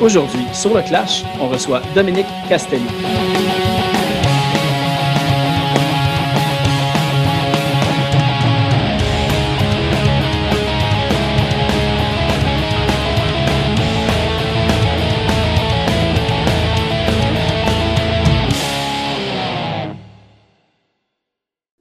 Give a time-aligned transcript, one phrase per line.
[0.00, 2.84] Aujourd'hui, sur le Clash, on reçoit Dominique Castelli.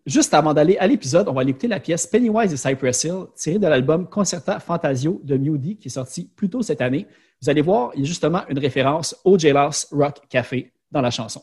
[0.07, 3.25] Juste avant d'aller à l'épisode, on va aller écouter la pièce Pennywise et Cypress Hill,
[3.35, 7.05] tirée de l'album Concerta Fantasio de Mewdy, qui est sorti plus tôt cette année.
[7.41, 11.11] Vous allez voir, il y a justement une référence au Jailhouse Rock Café dans la
[11.11, 11.41] chanson.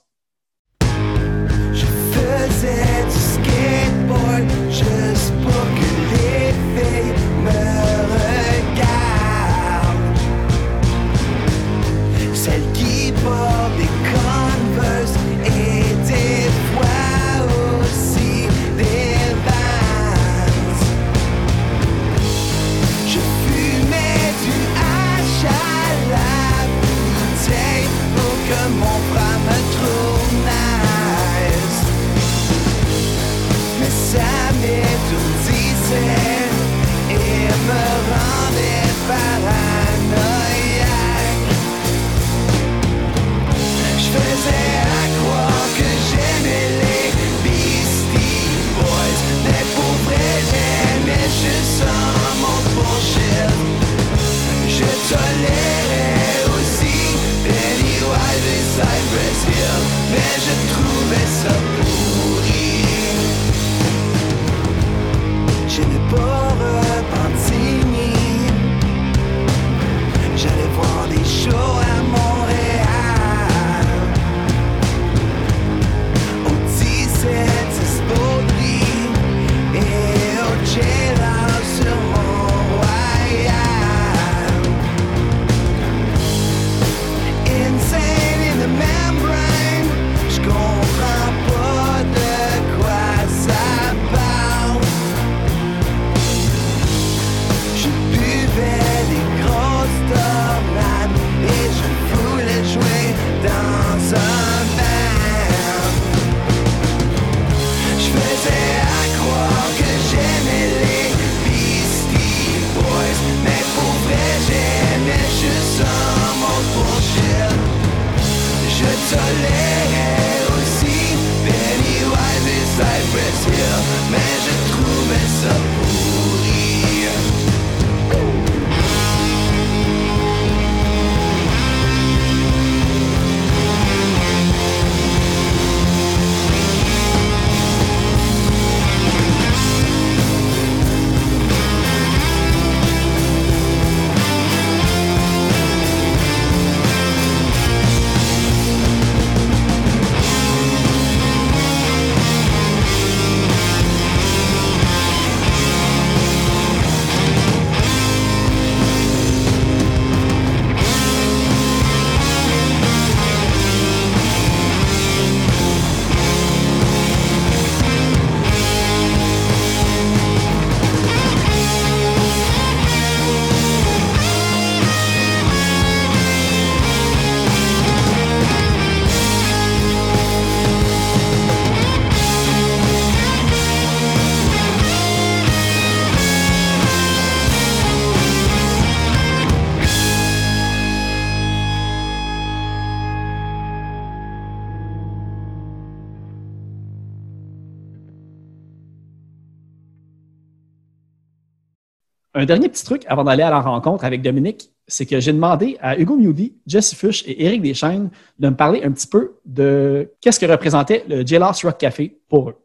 [202.44, 205.78] Un dernier petit truc avant d'aller à la rencontre avec Dominique, c'est que j'ai demandé
[205.80, 210.10] à Hugo Mewdy, Jesse Fuchs et Éric Deschaines de me parler un petit peu de
[210.20, 212.56] qu'est-ce que représentait le Jailhouse Rock Café pour eux.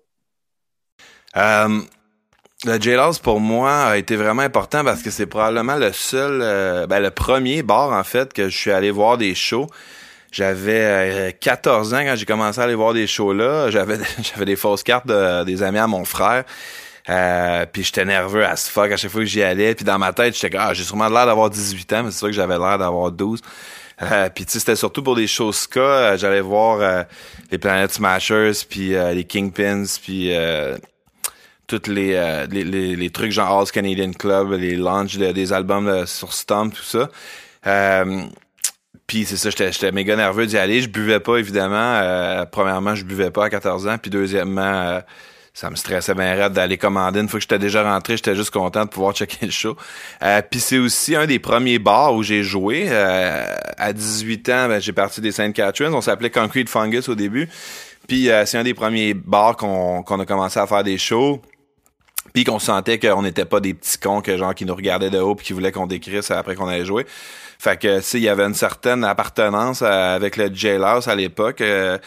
[1.37, 1.79] Euh,
[2.65, 6.85] le Jailhouse pour moi a été vraiment important parce que c'est probablement le seul, euh,
[6.85, 9.67] ben, le premier bar en fait que je suis allé voir des shows.
[10.33, 13.71] J'avais euh, 14 ans quand j'ai commencé à aller voir des shows là.
[13.71, 16.43] J'avais j'avais des fausses cartes de- des amis à mon frère.
[17.09, 19.73] Euh, puis j'étais nerveux à ce fuck à chaque fois que j'y allais.
[19.73, 22.27] Puis dans ma tête, j'étais ah, j'ai sûrement l'air d'avoir 18 ans, mais c'est sûr
[22.27, 23.41] que j'avais l'air d'avoir 12.
[24.01, 25.79] Euh, puis tu sais, c'était surtout pour des shows ska.
[25.79, 27.03] Euh, J'allais voir euh,
[27.51, 30.77] les Planet Smashers, puis euh, les Kingpins, puis euh,
[31.67, 32.13] toutes les,
[32.49, 36.73] les, les, les trucs genre All's Canadian Club, les launches de- des albums sur Stomp,
[36.73, 37.09] tout ça.
[37.67, 38.23] Euh,
[39.05, 40.81] puis c'est ça, j'étais méga nerveux d'y aller.
[40.81, 42.45] Je buvais pas, évidemment.
[42.51, 43.97] Premièrement, je buvais pas à 14 ans.
[43.97, 45.01] Puis deuxièmement,
[45.59, 47.19] ça me stressait bien raide d'aller commander.
[47.19, 49.75] Une fois que j'étais déjà rentré, j'étais juste content de pouvoir checker le show.
[50.23, 52.85] Euh, Puis c'est aussi un des premiers bars où j'ai joué.
[52.87, 53.45] Euh,
[53.77, 55.93] à 18 ans, ben, j'ai parti des Saint Catharines.
[55.93, 57.49] On s'appelait Concrete Fungus au début.
[58.07, 61.41] Puis euh, c'est un des premiers bars qu'on qu'on a commencé à faire des shows.
[62.33, 65.19] Puis qu'on sentait qu'on n'était pas des petits cons que genre qui nous regardaient de
[65.19, 67.05] haut puis qui voulaient qu'on décrisse après qu'on allait jouer.
[67.61, 71.59] Fait que tu il y avait une certaine appartenance avec le Jailhouse à l'époque.
[71.59, 71.97] Euh,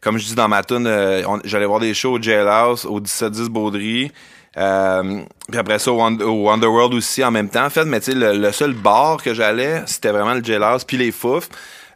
[0.00, 3.48] comme je dis dans ma tune, euh, j'allais voir des shows au Jailhouse, au 1710
[3.48, 4.12] Baudry.
[4.56, 7.84] Euh, puis après ça, au, au Underworld aussi en même temps, en fait.
[7.86, 11.48] Mais tu sais, le, seul bar que j'allais, c'était vraiment le Jailhouse puis les Fouf.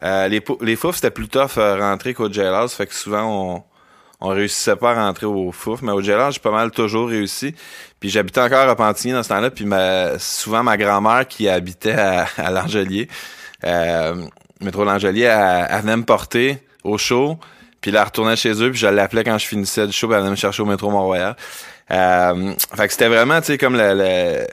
[0.03, 2.73] Euh, les, les Fouf, c'était plus tough à rentrer qu'au Jailhouse.
[2.73, 3.23] Fait que souvent,
[3.55, 3.63] on,
[4.25, 5.83] on réussissait pas à rentrer au Fouf.
[5.83, 7.55] Mais au Jailhouse, j'ai pas mal toujours réussi.
[8.01, 9.51] Puis j'habitais encore à Pantigny dans ce temps-là.
[9.51, 13.09] Puis ma, souvent, ma grand-mère qui habitait à, à L'Angelier,
[13.65, 14.27] euh,
[14.61, 17.39] métro L'Angelier, elle, elle venait me porter au show.
[17.81, 18.71] Puis là, elle retournait chez eux.
[18.71, 20.07] Puis je l'appelais quand je finissais du show.
[20.07, 21.37] Puis elle venait me chercher au métro Mont-Royal.
[21.91, 24.47] Euh, fait que c'était vraiment, tu sais, comme le, le-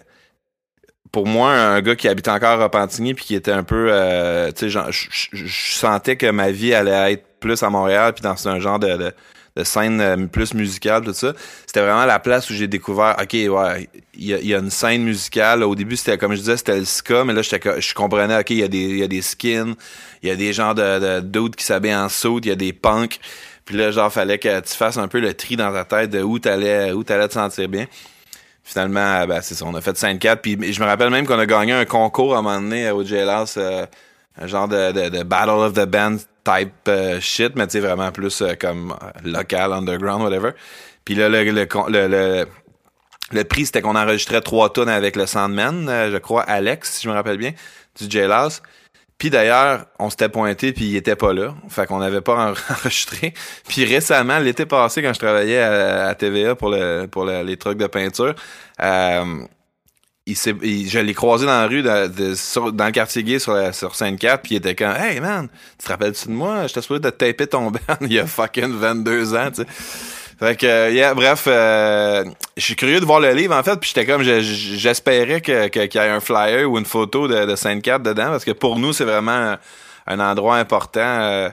[1.13, 4.51] pour moi, un gars qui habite encore à Pantigny puis qui était un peu, euh,
[4.51, 5.47] tu sais, je
[5.77, 9.13] sentais que ma vie allait être plus à Montréal puis dans un genre de, de,
[9.55, 11.33] de scène euh, plus musicale, tout ça.
[11.65, 15.63] C'était vraiment la place où j'ai découvert, ok, ouais, il y a, une scène musicale.
[15.63, 18.57] Au début, c'était, comme je disais, c'était le ska, mais là, je comprenais, ok, il
[18.57, 19.75] y a des, y a des skins,
[20.23, 22.73] il y a des genres de, de qui s'habillent en saut, il y a des
[22.73, 23.19] punks.
[23.65, 26.21] Puis là, genre, fallait que tu fasses un peu le tri dans ta tête de
[26.21, 27.87] où t'allais, où t'allais te sentir bien.
[28.63, 30.37] Finalement, ben, c'est ça, on a fait 5-4.
[30.37, 32.93] Puis je me rappelle même qu'on a gagné un concours à un moment donné euh,
[32.93, 33.85] au JLS, euh,
[34.39, 37.79] un genre de, de, de Battle of the Band type euh, shit, mais tu sais,
[37.79, 40.51] vraiment plus euh, comme euh, local, underground, whatever.
[41.05, 42.45] Puis là, le, le, le,
[43.31, 47.09] le, prix, c'était qu'on enregistrait trois tonnes avec le Sandman, je crois, Alex, si je
[47.09, 47.51] me rappelle bien,
[47.99, 48.61] du JLS.
[49.17, 51.53] Puis d'ailleurs, on s'était pointé puis il était pas là.
[51.69, 53.35] Fait qu'on n'avait pas en- enregistré.
[53.67, 57.77] Puis récemment, l'été passé, quand je travaillais à, TVA pour le pour le- les trucs
[57.77, 58.33] de peinture,
[58.81, 59.25] euh,
[60.27, 63.39] il il- je l'ai croisé dans la rue, de- de- sur- dans le quartier gay
[63.39, 65.47] sur, la- sur Sainte-Cap, puis il était comme Hey man,
[65.79, 66.67] tu te rappelles-tu de moi?
[66.67, 69.67] J'étais supposé de taper ton band il y a fucking 22 ans, tu sais.
[70.39, 72.23] Fait que, euh, yeah, bref, euh,
[72.57, 75.39] je suis curieux de voir le livre, en fait, puis j'étais comme, je- je- j'espérais
[75.41, 78.43] que, que- qu'il y ait un flyer ou une photo de, de Sainte-Cap dedans, parce
[78.45, 79.55] que pour nous, c'est vraiment
[80.07, 80.99] un, endroit important.
[80.99, 81.49] euh,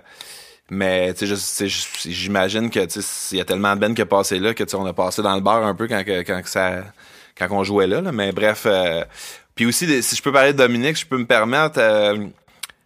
[0.71, 2.81] mais, je- je- j'imagine que,
[3.33, 5.35] il y a tellement de bands qui a passé là que, on a passé dans
[5.35, 6.85] le bar un peu quand, quand que ça,
[7.39, 8.13] quand on jouait là, là.
[8.13, 8.65] mais bref.
[8.67, 9.05] euh,
[9.55, 12.17] puis aussi, si je peux parler de Dominique, je peux me permettre, euh,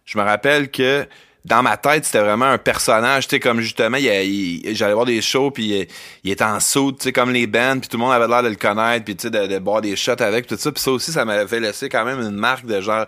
[0.05, 1.05] je me rappelle que
[1.45, 5.05] dans ma tête, c'était vraiment un personnage, tu sais, comme justement, il, il- j'allais voir
[5.05, 5.87] des shows, puis il,
[6.23, 8.41] il était en saut, tu sais, comme les bands, puis tout le monde avait l'air
[8.43, 10.81] de le connaître, puis tu sais, de, de boire des shots avec, tout ça, puis
[10.81, 13.05] ça aussi, ça m'avait laissé quand même une marque de genre,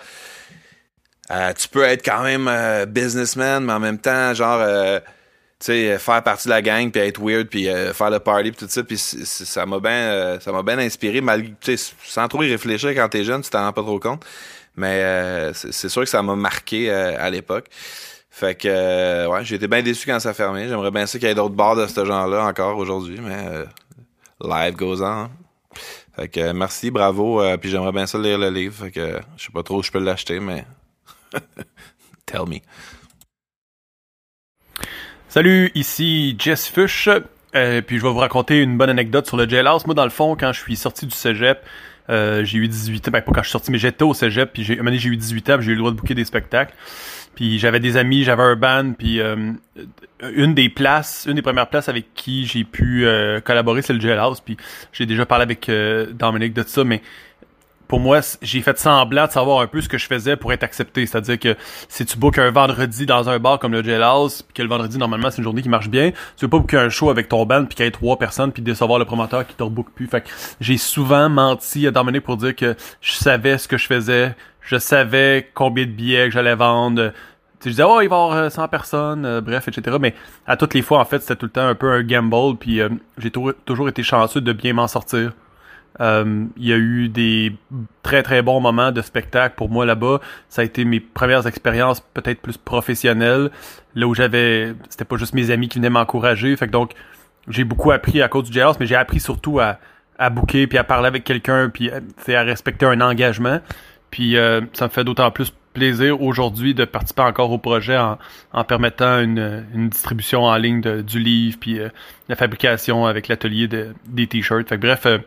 [1.32, 5.00] euh, tu peux être quand même euh, businessman, mais en même temps, genre, euh,
[5.60, 8.66] sais, faire partie de la gang, puis être weird, puis euh, faire le party, puis
[8.66, 12.52] tout ça, puis ça m'a bien, euh, ça m'a bien inspiré, malgré, sans trop y
[12.52, 14.26] réfléchir quand t'es jeune, tu t'en rends pas trop compte,
[14.76, 17.68] mais euh, c'est sûr que ça m'a marqué euh, à l'époque.
[18.30, 20.68] Fait que, euh, ouais, j'ai été bien déçu quand ça fermé.
[20.68, 23.66] J'aimerais bien ça qu'il y ait d'autres bars de ce genre-là encore aujourd'hui, mais euh,
[24.42, 25.30] life goes on.
[26.16, 28.76] Fait que euh, merci, bravo, euh, puis j'aimerais bien ça lire le livre.
[28.76, 30.66] Fait que euh, je sais pas trop où je peux l'acheter, mais
[32.26, 32.60] tell me.
[35.36, 37.10] Salut, ici Jess Fush.
[37.56, 39.86] Euh, puis je vais vous raconter une bonne anecdote sur le jailhouse.
[39.86, 41.60] Moi, dans le fond, quand je suis sorti du cégep,
[42.10, 43.12] euh, j'ai eu 18 ans.
[43.12, 44.54] Ben, pas quand je suis sorti, mais j'étais au cégep.
[44.54, 46.74] Puis j'ai, j'ai eu 18 ans, j'ai eu le droit de booker des spectacles.
[47.36, 48.94] Puis j'avais des amis, j'avais un band.
[48.98, 49.52] Puis euh,
[50.22, 54.00] une des places, une des premières places avec qui j'ai pu euh, collaborer, c'est le
[54.00, 54.40] jailhouse.
[54.40, 54.56] Puis
[54.94, 55.70] j'ai déjà parlé avec
[56.18, 57.02] Dominique de ça, mais
[57.88, 60.64] pour moi, j'ai fait semblant de savoir un peu ce que je faisais pour être
[60.64, 61.06] accepté.
[61.06, 61.56] C'est-à-dire que
[61.88, 64.98] si tu bookes un vendredi dans un bar comme le Jailhouse, puis que le vendredi,
[64.98, 67.46] normalement, c'est une journée qui marche bien, tu veux pas booker un show avec ton
[67.46, 70.08] band, puis qu'il y ait trois personnes, puis décevoir le promoteur qui te rebook plus.
[70.08, 70.30] Fait que
[70.62, 74.78] j'ai souvent menti à Dominique pour dire que je savais ce que je faisais, je
[74.78, 77.12] savais combien de billets que j'allais vendre.
[77.64, 79.98] Je disais, oh, il va y avoir euh, 100 personnes, euh, bref, etc.
[80.00, 80.14] Mais
[80.46, 82.80] à toutes les fois, en fait, c'était tout le temps un peu un gamble, puis
[82.80, 85.32] euh, j'ai tou- toujours été chanceux de bien m'en sortir.
[86.02, 87.56] Euh, il y a eu des
[88.04, 90.20] très très bons moments de spectacle pour moi là-bas.
[90.50, 93.50] Ça a été mes premières expériences peut-être plus professionnelles,
[93.96, 96.56] là où j'avais, c'était pas juste mes amis qui venaient m'encourager.
[96.58, 96.92] Fait que donc
[97.48, 99.78] j'ai beaucoup appris à cause du jazz, mais j'ai appris surtout à
[100.18, 103.60] à booker puis à parler avec quelqu'un puis sais, à respecter un engagement.
[104.12, 108.18] Puis euh, ça me fait d'autant plus plaisir aujourd'hui de participer encore au projet en,
[108.54, 111.90] en permettant une, une distribution en ligne du livre puis euh,
[112.30, 114.68] la fabrication avec l'atelier de, des t-shirts.
[114.70, 115.20] Fait bref, euh,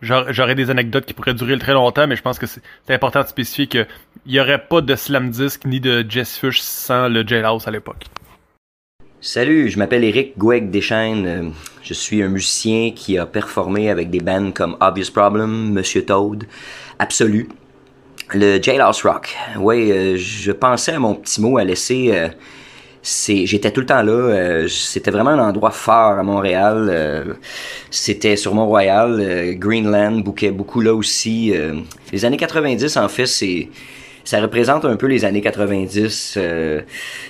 [0.00, 3.22] j'aurais des anecdotes qui pourraient durer très longtemps, mais je pense que c'est c'est important
[3.22, 3.86] de spécifier qu'il
[4.26, 8.04] n'y aurait pas de slam disc ni de Jess Fush sans le Jailhouse à l'époque.
[9.20, 11.26] Salut, je m'appelle Eric Goueg Deschaines.
[11.26, 11.50] Euh,
[11.82, 16.44] Je suis un musicien qui a performé avec des bands comme Obvious Problem, Monsieur Toad,
[16.98, 17.48] Absolu,
[18.34, 19.36] le Jailhouse Rock.
[19.58, 22.10] Ouais, euh, je pensais à mon petit mot à laisser.
[22.12, 22.28] euh,
[23.02, 24.12] j'étais tout le temps là.
[24.12, 26.88] euh, c'était vraiment un endroit fort à Montréal.
[26.90, 27.24] euh,
[27.90, 29.18] c'était sur Mont-Royal.
[29.20, 31.52] euh, Greenland bouquait beaucoup là aussi.
[31.54, 31.74] euh.
[32.12, 33.68] les années 90, en fait, c'est
[34.24, 36.82] ça représente un peu les années 90, euh,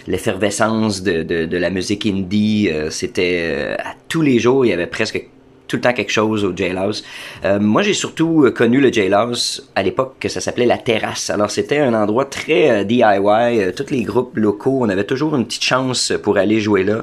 [0.07, 2.71] l'effervescence de, de, de la musique indie.
[2.73, 5.23] euh, C'était à tous les jours, il y avait presque
[5.69, 7.05] tout le temps quelque chose au Jailhouse.
[7.45, 11.31] Euh, moi, j'ai surtout euh, connu le Jailhouse à l'époque que ça s'appelait la Terrasse.
[11.31, 13.73] Alors, c'était un endroit très euh, DIY.
[13.77, 17.03] tous les groupes locaux, on avait toujours une petite chance pour aller jouer là.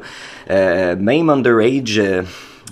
[0.96, 2.02] Même underage.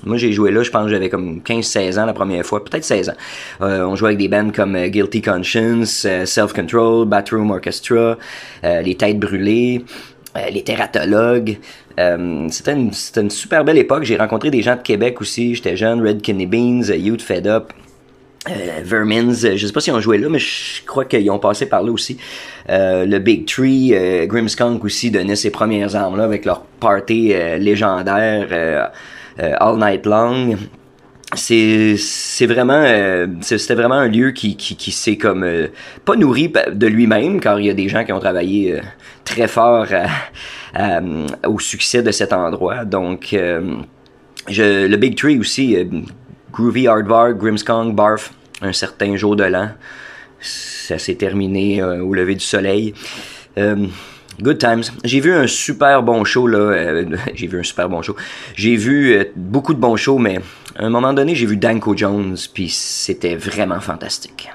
[0.05, 2.83] moi, j'ai joué là, je pense que j'avais comme 15-16 ans la première fois, peut-être
[2.83, 3.15] 16 ans.
[3.62, 8.17] On jouait avec des bands comme Guilty Conscience, Self Control, Bathroom Orchestra,
[8.63, 9.83] Les Têtes Brûlées,
[10.51, 11.57] Les Tératologues.
[12.01, 14.03] Euh, c'était une, c'était super belle époque.
[14.03, 15.55] J'ai rencontré des gens de Québec aussi.
[15.55, 17.72] J'étais jeune, Red Kidney Beans, euh, Youth Fed Up.
[18.50, 21.67] Euh, Vermins, je sais pas si on joué là, mais je crois qu'ils ont passé
[21.67, 22.17] par là aussi.
[22.67, 23.93] Le Big Tree,
[24.27, 28.91] Grimmskunk aussi donnait ses premières armes là avec leur party légendaire
[29.38, 30.55] All Night Long.
[31.33, 35.67] C'est c'est vraiment euh, c'était vraiment un lieu qui qui, qui s'est comme euh,
[36.03, 38.81] pas nourri de lui-même car il y a des gens qui ont travaillé euh,
[39.23, 39.88] très fort
[41.47, 43.29] au succès de cet endroit donc
[44.50, 45.77] je, le Big Tree aussi
[46.51, 49.69] Groovy Hardvar, Grimmskong, Barf, un certain jour de l'an.
[50.41, 52.93] Ça s'est terminé au lever du soleil.
[54.41, 54.83] Good times.
[55.03, 56.57] J'ai vu un super bon show là.
[56.57, 58.15] euh, j'ai vu un super bon show.
[58.55, 60.39] J'ai vu euh, beaucoup de bons shows, mais
[60.75, 64.50] à un moment donné, j'ai vu Danko Jones, puis c'était vraiment fantastique.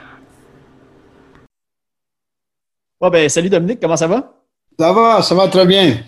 [3.01, 4.33] Bon, ben, salut Dominique, comment ça va?
[4.79, 5.99] Ça va, ça va très bien.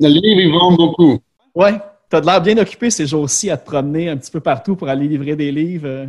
[0.00, 1.18] Le livre, il vend beaucoup.
[1.54, 1.78] Ouais,
[2.10, 4.88] t'as de l'air bien occupé ces jours-ci à te promener un petit peu partout pour
[4.88, 5.88] aller livrer des livres.
[5.88, 6.06] euh.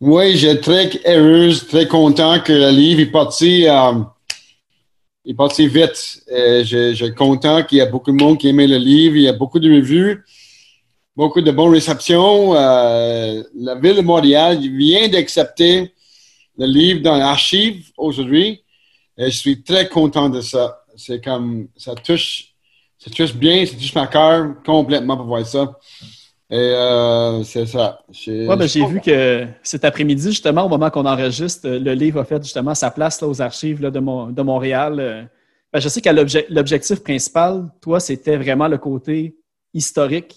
[0.00, 3.92] Oui, j'ai très heureuse, très content que le livre est parti, euh,
[5.24, 6.22] est parti vite.
[6.28, 9.16] Je, je suis content qu'il y a beaucoup de monde qui aimait le livre.
[9.16, 10.24] Il y a beaucoup de revues,
[11.16, 12.54] beaucoup de bonnes réceptions.
[12.54, 15.92] Euh, la ville de Montréal vient d'accepter
[16.58, 18.62] le livre dans l'archive aujourd'hui.
[19.16, 20.84] Et je suis très content de ça.
[20.96, 22.54] C'est comme, ça touche,
[22.98, 25.78] ça touche bien, ça touche ma cœur complètement pour voir ça.
[26.54, 28.00] Et euh, c'est ça.
[28.10, 32.20] J'ai- Ouais, ben, vu que cet après-midi, justement, au moment qu'on enregistre, euh, le livre
[32.20, 35.00] a fait justement sa place là, aux archives là, de, Mon- de Montréal.
[35.00, 35.22] euh.
[35.72, 39.34] Ben, je sais que l'obje- l'objectif principal, toi, c'était vraiment le côté
[39.72, 40.36] historique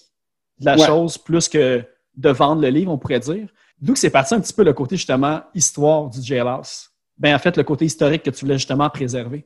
[0.58, 0.86] de la Ouais.
[0.86, 1.84] chose, plus que
[2.16, 3.48] de vendre le livre, on pourrait dire.
[3.78, 6.88] D'où que c'est parti un petit peu le côté, justement, histoire du jailhouse.
[7.18, 9.44] Ben, en fait, le côté historique que tu voulais justement préserver.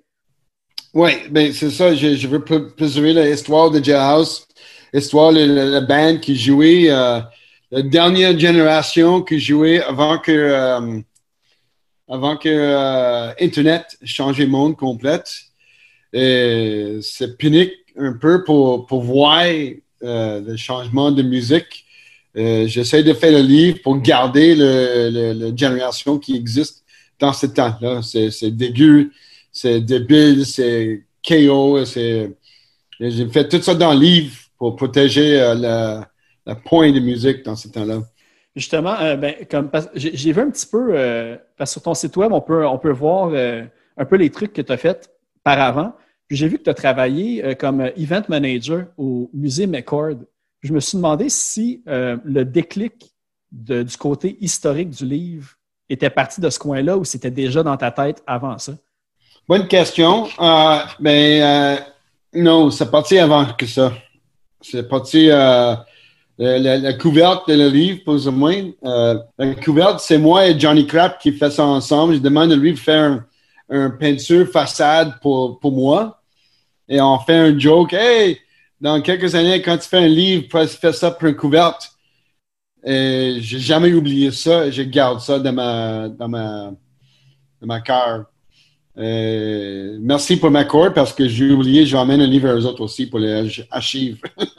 [0.94, 1.94] Oui, ben c'est ça.
[1.94, 4.44] Je, je veux pr- préserver l'histoire de Jailhouse,
[4.92, 7.20] l'histoire de la, band qui jouait, euh,
[7.70, 11.00] la dernière génération qui jouait avant que, euh,
[12.08, 15.22] avant que euh, Internet change le monde complet.
[16.12, 19.44] Et c'est punique un peu pour, pour voir
[20.02, 21.84] le changement de musique.
[22.34, 26.84] J'essaie de faire le livre pour garder la génération qui existe
[27.20, 28.00] dans ce temps-là.
[28.02, 29.10] C'est c'est dégueu
[29.52, 32.30] c'est débile, c'est KO, c'est.
[32.98, 36.08] J'ai fait tout ça dans le livre pour protéger euh, la,
[36.44, 38.02] la point de musique dans ce temps-là.
[38.54, 42.14] Justement, euh, ben, comme j'ai vu un petit peu, euh, parce que sur ton site
[42.16, 43.64] web, on peut, on peut voir euh,
[43.96, 45.10] un peu les trucs que tu as fait
[45.42, 45.94] par avant.
[46.28, 50.18] J'ai vu que tu as travaillé comme event manager au musée McCord.
[50.60, 53.10] Je me suis demandé si le déclic
[53.50, 55.48] de- du côté historique du livre
[55.88, 58.74] était parti de ce coin-là ou c'était déjà dans ta tête avant ça?
[59.48, 60.28] Bonne question.
[61.00, 61.80] Ben,
[62.32, 63.92] non, c'est parti avant que ça.
[64.60, 65.30] C'est parti.
[65.30, 65.74] Euh,
[66.38, 68.70] la, la- couverte de le livre, plus ou moins.
[68.84, 72.14] Euh, la couverte, c'est moi et Johnny Crap qui fait ça ensemble.
[72.14, 73.26] Je demande à lui de faire un,
[73.68, 76.22] un peinture façade pour, pour moi.
[76.88, 77.92] Et on fait un joke.
[77.92, 78.38] Hey,
[78.80, 81.90] dans quelques années, quand tu fais un livre, fais ça pour une couverte.
[82.82, 84.70] Et j'ai jamais oublié ça.
[84.70, 86.70] Je garde ça dans ma, dans ma,
[87.60, 88.24] dans ma cœur.
[88.98, 92.54] Euh, merci pour ma cour parce que j'ai oublié, je vais amener un livre à
[92.54, 94.20] eux autres aussi pour les arch- archives.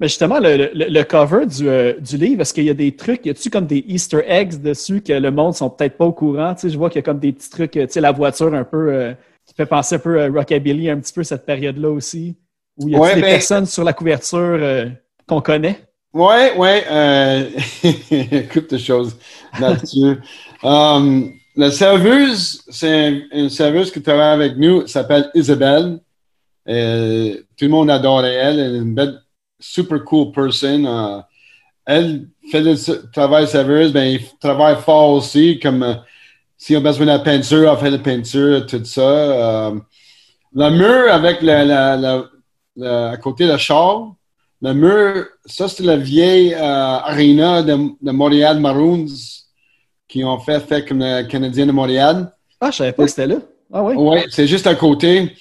[0.00, 2.96] Mais justement, le, le- le cover du, euh, du livre, est-ce qu'il y a des
[2.96, 6.12] trucs, y a-tu comme des Easter eggs dessus que le monde sont peut-être pas au
[6.12, 6.54] courant?
[6.54, 8.12] Tu sais, je vois qu'il y a comme des petits trucs, euh, tu sais, la
[8.12, 9.12] voiture un peu, euh,
[9.46, 12.36] qui fait penser un peu à Rockabilly un petit peu cette période-là aussi.
[12.78, 14.58] Où il y a Ouais, des ben- personnes sur la couverture
[15.26, 15.80] qu'on connaît?
[16.12, 17.50] Ouais, euh,
[18.52, 19.16] couple de choses
[19.58, 20.16] là-dessus.
[20.62, 25.98] Um, la serveuse, c'est un- une serveuse qui travaille avec nous, elle s'appelle Isabelle.
[26.66, 28.58] Et tout le monde adorait elle.
[28.60, 29.20] Elle est une belle,
[29.58, 30.84] super cool person.
[30.84, 31.20] Euh,
[31.86, 32.74] elle fait le
[33.12, 35.94] travail sérieux, ben, il travaille fort aussi, comme euh,
[36.56, 39.00] si on a besoin de la peinture, elle fait la peinture, tout ça.
[39.00, 39.80] Euh,
[40.54, 42.24] le mur avec la, la, la-
[42.76, 44.12] la- à côté le char,
[44.62, 49.06] le mur, ça c'est la vieille euh, arena de, de Montréal Maroons
[50.10, 52.32] qui ont fait, fait comme le Canadien de Montréal.
[52.60, 53.36] Ah, je savais pas que c'était là.
[53.72, 53.94] Ah oui.
[53.96, 55.32] Oui, c'est juste à côté.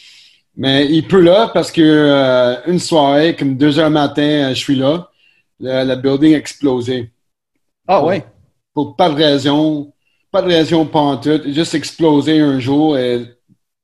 [0.56, 4.60] Mais il peut là parce que euh, une soirée, comme deux heures matin, euh, je
[4.60, 5.10] suis là.
[5.60, 7.12] Le, le building a explosé.
[7.88, 8.22] Ah oui.
[8.74, 9.92] Pour pas de raison,
[10.32, 11.42] pas de raison pas en tout.
[11.46, 13.26] Juste explosé un jour et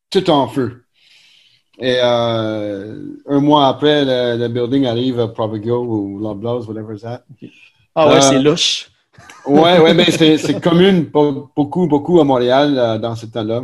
[0.10, 0.84] tout en feu.
[1.80, 2.96] Et euh,
[3.28, 7.26] un mois après, le, le building arrive à Provigo ou Loblaws, whatever that.
[7.96, 8.90] Ah ouais, Euh, c'est louche.
[9.46, 13.62] Ouais, ouais, mais c'est c'est commun pour beaucoup, beaucoup à Montréal euh, dans ce temps-là.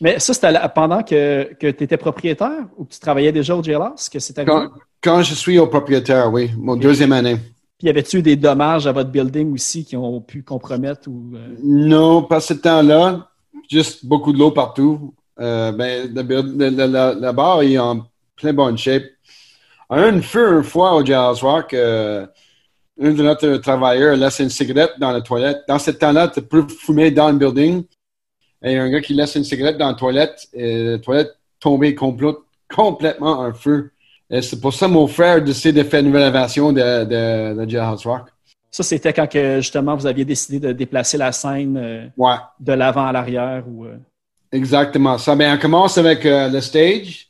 [0.00, 3.56] Mais ça, c'était la- pendant que, que tu étais propriétaire ou que tu travaillais déjà
[3.56, 4.44] au JLS que arrivé?
[4.46, 4.68] Quand,
[5.02, 7.36] quand je suis au propriétaire, oui, mon deuxième année.
[7.78, 11.32] Puis y avait-tu des dommages à votre building aussi qui ont pu compromettre ou.
[11.34, 13.28] euh, Non, pas ce temps-là.
[13.70, 15.14] Juste beaucoup de l'eau partout.
[15.40, 19.04] Euh, ben, le, build- le, le- le- le bar est en plein bonne shape.
[19.90, 21.74] Une feu une fois au Jazz Rock.
[23.00, 25.58] Un de notre travailleurs laisse une cigarette dans la toilette.
[25.68, 27.84] Dans ce temps-là, tu peux fumer dans le building.
[28.62, 30.48] Et il y a un gars qui laisse une cigarette dans la toilette.
[30.52, 32.36] Et la toilette tombée complète-
[32.74, 33.90] complètement en feu.
[34.30, 37.70] Et c'est pour ça que mon frère décide de faire une rénovation de, de, de
[37.70, 38.28] Jazz Rock.
[38.70, 42.34] Ça, c'était quand que, justement vous aviez décidé de déplacer la scène euh, Ouais.
[42.60, 43.86] de l'avant à l'arrière ou.
[43.86, 43.96] euh,
[44.52, 45.34] Exactement ça.
[45.36, 47.28] Ben, on commence avec euh, le stage.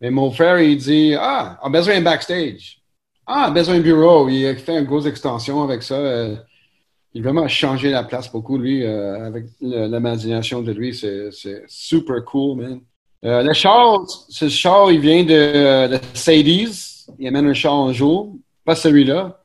[0.00, 2.78] Et mon frère, il dit Ah, on a besoin d'un backstage.
[3.34, 4.28] Ah, besoin bureau.
[4.28, 5.94] Il a fait une grosse extension avec ça.
[5.94, 6.36] euh,
[7.14, 10.94] il a vraiment changé la place beaucoup, lui, euh, avec l'imagination de lui.
[10.94, 12.80] C'est super cool, man.
[13.24, 17.10] Euh, le char, ce char, il vient de, Sadie's.
[17.18, 18.34] Il amène un char un jour.
[18.66, 19.42] Pas celui-là.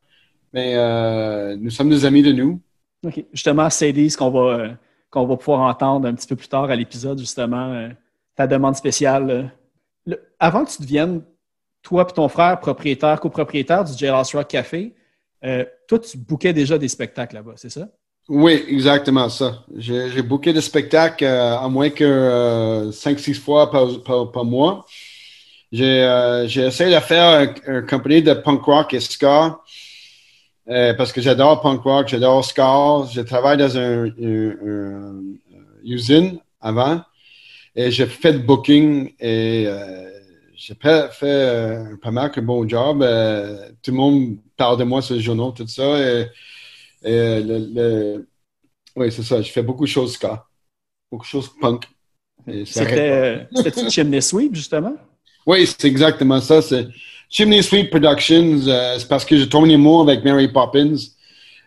[0.52, 2.60] Mais nous sommes des amis de nous.
[3.06, 3.24] OK.
[3.32, 4.78] Justement, Sadie, ce qu'on va,
[5.14, 7.90] va pouvoir entendre un petit peu plus tard à l'épisode, justement,
[8.36, 9.54] ta demande spéciale.
[10.06, 11.22] Le- avant que tu deviennes,
[11.88, 14.94] toi et ton frère, propriétaire, copropriétaire du Jailhouse Rock Café,
[15.46, 17.88] euh, toi, tu bouquais déjà des spectacles là-bas, c'est ça?
[18.28, 19.64] Oui, exactement ça.
[19.78, 24.86] J'ai booké des spectacles euh, à moins que 5-6 fois par, par, mois.
[25.72, 29.60] J'ai euh, essayé de faire un, un compagnie de punk rock et ska
[30.70, 33.06] euh, parce que j'adore punk rock, j'adore ska.
[33.14, 35.24] Je travaille dans une un,
[35.86, 37.02] usine avant
[37.76, 40.10] et j'ai fait le booking et euh,
[40.58, 43.02] j'ai pas fait euh, pas mal que bon job.
[43.04, 46.00] Euh, tout le monde parle de moi sur les journaux, tout ça.
[46.00, 46.28] Et,
[47.04, 48.30] et le, le-
[48.96, 49.42] oui, c'est ça.
[49.42, 50.46] Je fais beaucoup de choses ska.
[51.12, 51.86] Beaucoup de choses punk.
[52.66, 54.96] C'était euh, Chimney Sweep, justement?
[55.46, 56.62] Oui, c'est exactement ça.
[56.62, 56.88] C'est
[57.30, 58.68] Chimney Sweep Productions.
[58.68, 60.96] euh, c'est parce que j'ai tombé amour avec Mary Poppins.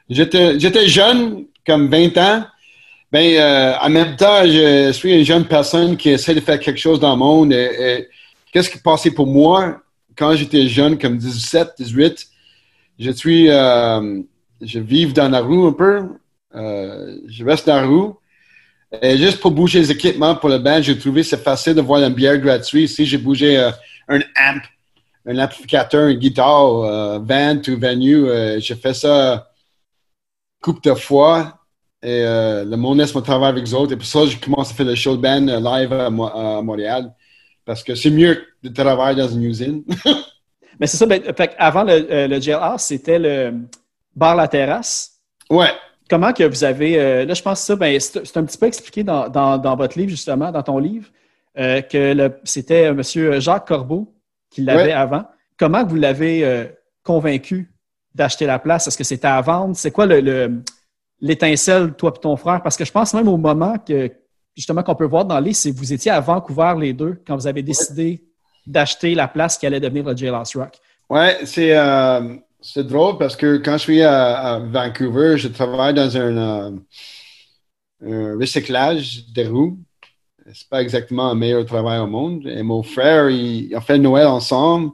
[0.09, 2.45] J'étais j'étais jeune, comme 20 ans.
[3.13, 6.79] Ben, euh, en même temps, je suis une jeune personne qui essaie de faire quelque
[6.81, 7.53] chose dans le monde.
[7.53, 8.09] Et, et
[8.53, 9.83] qu'est-ce qui passait pour moi
[10.17, 12.29] quand j'étais jeune, comme 17, 18?
[12.99, 14.21] Je suis, euh,
[14.61, 16.03] je vis dans la rue un peu.
[16.55, 18.13] Euh, je reste dans la rue.
[19.01, 22.03] Et juste pour bouger les équipements pour le band, j'ai trouvé c'est facile de voir
[22.03, 22.89] une bière gratuite.
[22.89, 23.71] Si j'ai bougé euh,
[24.09, 24.63] un amp,
[25.27, 28.27] un amplificateur, une guitare, van to venue,
[28.59, 29.49] j'ai fait ça
[30.61, 31.59] couple de fois.
[32.03, 33.93] Et le monde laisse mon travail avec les autres.
[33.93, 37.15] Et pour ça, j'ai commencé à faire le show de band live à Montréal.
[37.65, 39.85] Parce que c'est mieux de travailler dans une usine.
[40.81, 43.53] Mais c'est ça, ben, fait avant le, euh, le Jailhouse, c'était le
[44.15, 45.13] bar La Terrasse.
[45.51, 45.71] ouais.
[46.09, 46.99] Comment que vous avez.
[46.99, 49.77] euh, là, je pense que ça, ben, c'est un petit peu expliqué dans, dans- dans
[49.77, 51.07] votre livre, justement, dans ton livre,
[51.57, 53.01] euh, que c'était M.
[53.39, 54.13] Jacques Corbeau
[54.51, 54.93] qui l'avait Ouais.
[54.93, 55.25] avant.
[55.57, 56.65] Comment vous l'avez euh,
[57.05, 57.71] convaincu
[58.13, 58.89] d'acheter la place?
[58.89, 59.77] Est-ce que c'était à vendre?
[59.77, 60.63] C'est quoi le- le-
[61.21, 62.61] l'étincelle, toi et ton frère?
[62.61, 64.11] Parce que je pense même au moment que,
[64.61, 67.21] justement, qu'on peut voir dans le livre, c'est que vous étiez à Vancouver les deux
[67.27, 68.23] quand vous avez décidé
[68.67, 70.79] d'acheter la place qui allait devenir le Jailhouse Rock.
[71.09, 75.95] Ouais, c'est euh, c'est drôle parce que quand je suis à, à Vancouver, je travaille
[75.95, 76.79] dans un, euh,
[78.05, 79.79] un recyclage de roues.
[80.53, 82.47] C'est pas exactement le meilleur travail au monde.
[82.47, 84.91] Et mon frère, il, on fait Noël ensemble.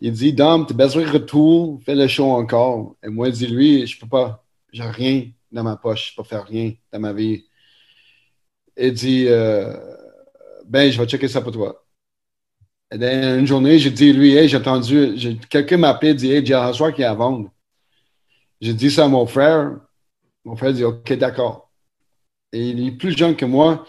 [0.00, 2.96] Il dit, Dom, tu as besoin de retour, fais le show encore.
[3.04, 6.26] Et moi, je dis, lui, je peux pas, j'ai rien dans ma poche, je peux
[6.26, 7.44] faire rien dans ma vie.
[8.76, 9.76] Il dit, euh,
[10.66, 11.84] ben, je vais checker ça pour toi.
[12.92, 16.32] Et then, une journée, j'ai dit, lui, hey, j'ai entendu, j'ai- quelqu'un m'a appelé, dit,
[16.32, 17.50] hey, Jailhouse Rock qui est à vendre.
[18.60, 19.76] J'ai dit ça à mon frère.
[20.44, 21.70] Mon frère dit, OK, d'accord.
[22.52, 23.84] Et il est plus jeune que moi.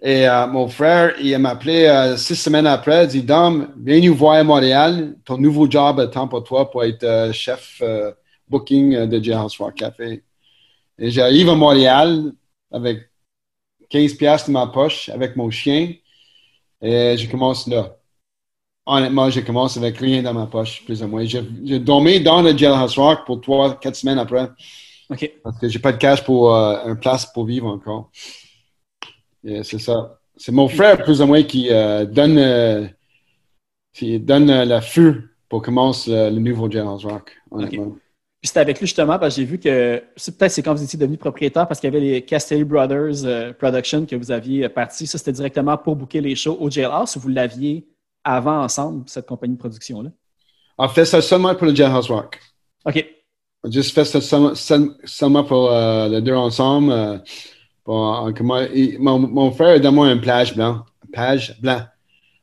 [0.00, 4.00] Et euh, mon frère, il m'a appelé euh, six semaines après, il dit Dom, viens
[4.00, 5.16] nous voir à Montréal.
[5.24, 7.82] Ton nouveau job temps pour toi pour être chef
[8.48, 10.22] booking de Rock Café.
[10.98, 12.32] Et j'arrive à Montréal
[12.70, 13.07] avec
[13.90, 15.94] 15 piastres dans ma poche, avec mon chien.
[16.80, 17.96] Et je commence là.
[18.86, 21.24] Honnêtement, je commence avec rien dans ma poche, plus ou moins.
[21.24, 24.48] J'ai dormi dans le Jailhouse Rock pour trois, quatre semaines après.
[25.10, 25.32] OK.
[25.42, 28.10] Parce que j'ai pas de cash pour euh, un place pour vivre encore.
[29.44, 30.18] C'est ça.
[30.36, 32.86] C'est mon frère, plus ou moins, qui euh, donne, euh,
[33.92, 37.96] qui donne euh, le feu pour commencer le, le nouveau Jailhouse Rock, honnêtement.
[38.48, 40.98] C'était avec lui justement parce que j'ai vu que c'est peut-être c'est quand vous étiez
[40.98, 44.68] devenu propriétaire parce qu'il y avait les Castelli Brothers euh, Production que vous aviez euh,
[44.68, 45.06] parti.
[45.06, 47.86] Ça, c'était directement pour booker les shows au Jailhouse ou vous l'aviez
[48.24, 50.10] avant ensemble, cette compagnie de production-là?
[50.76, 52.38] On fait ça seulement pour le Jailhouse Rock.
[52.84, 53.06] OK.
[53.64, 56.92] On juste fait ça seulement, seul- seulement pour euh, les deux ensemble.
[56.92, 57.18] euh,
[57.84, 58.30] pour,
[58.74, 60.84] il- mon, mon frère donne-moi une plage blanc.
[61.12, 61.80] Plage blanc.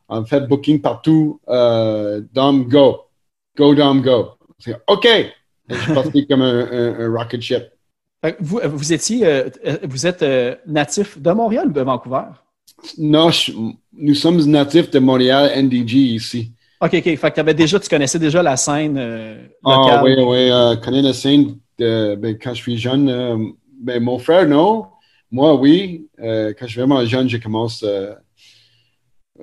[0.09, 1.39] On fait booking partout.
[1.47, 3.01] Dom, go.
[3.57, 4.31] Go, Dom, go.
[4.87, 5.07] OK.
[5.69, 7.63] Je suis parti comme un, un- un rocket ship.
[8.39, 9.49] Vous, vous étiez, euh,
[9.83, 12.23] vous êtes euh, natif de Montréal ou de Vancouver?
[12.97, 13.51] Non, je-
[13.93, 16.51] nous sommes natifs de Montréal, NDG ici.
[16.81, 17.15] OK, OK.
[17.17, 20.03] Fait que déjà, tu connaissais déjà la scène euh, Ah locale.
[20.03, 23.53] oui, oui, euh, connais la scène de, ben, quand je suis jeune.
[23.81, 24.87] ben, mon frère, non.
[25.31, 26.07] Moi, oui.
[26.17, 27.85] Quand je suis vraiment jeune, j'ai commencé.
[27.85, 28.13] euh,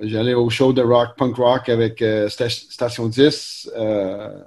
[0.01, 4.41] J'allais au show de rock, punk rock avec Sta- Station 10, euh,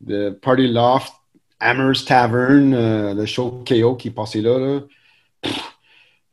[0.00, 1.12] de Party Loft,
[1.60, 4.58] Hammers Tavern, euh, le show KO qui passait là.
[4.58, 4.80] là.
[5.42, 5.60] Pff,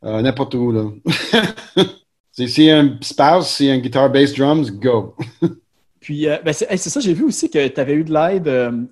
[0.04, 0.72] euh, N'importe où.
[0.72, 0.90] là.
[2.32, 5.14] C'est- un spouse, a un guitar, bass, drums, go.
[6.00, 8.44] Puis, euh, ben, c'est hey, ça, j'ai vu aussi que tu avais eu de l'aide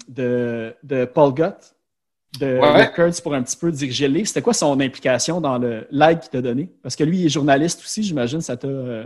[0.08, 1.74] de, de Paul Gott
[2.40, 2.86] de Ouais.
[2.86, 4.26] Records pour un petit peu diriger le livre.
[4.26, 6.72] C'était quoi son implication dans l'aide qu'il t'a donné?
[6.82, 8.66] Parce que lui, il est journaliste aussi, j'imagine, ça t'a.
[8.66, 9.04] euh,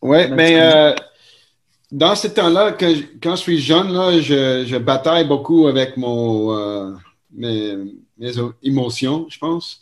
[0.00, 0.94] Oui, mais si- euh,
[1.92, 6.94] dans ce temps-là, quand, je- suis jeune, là, je, bataille beaucoup avec mon, euh,
[7.34, 7.76] mes,
[8.62, 9.78] émotions, je pense.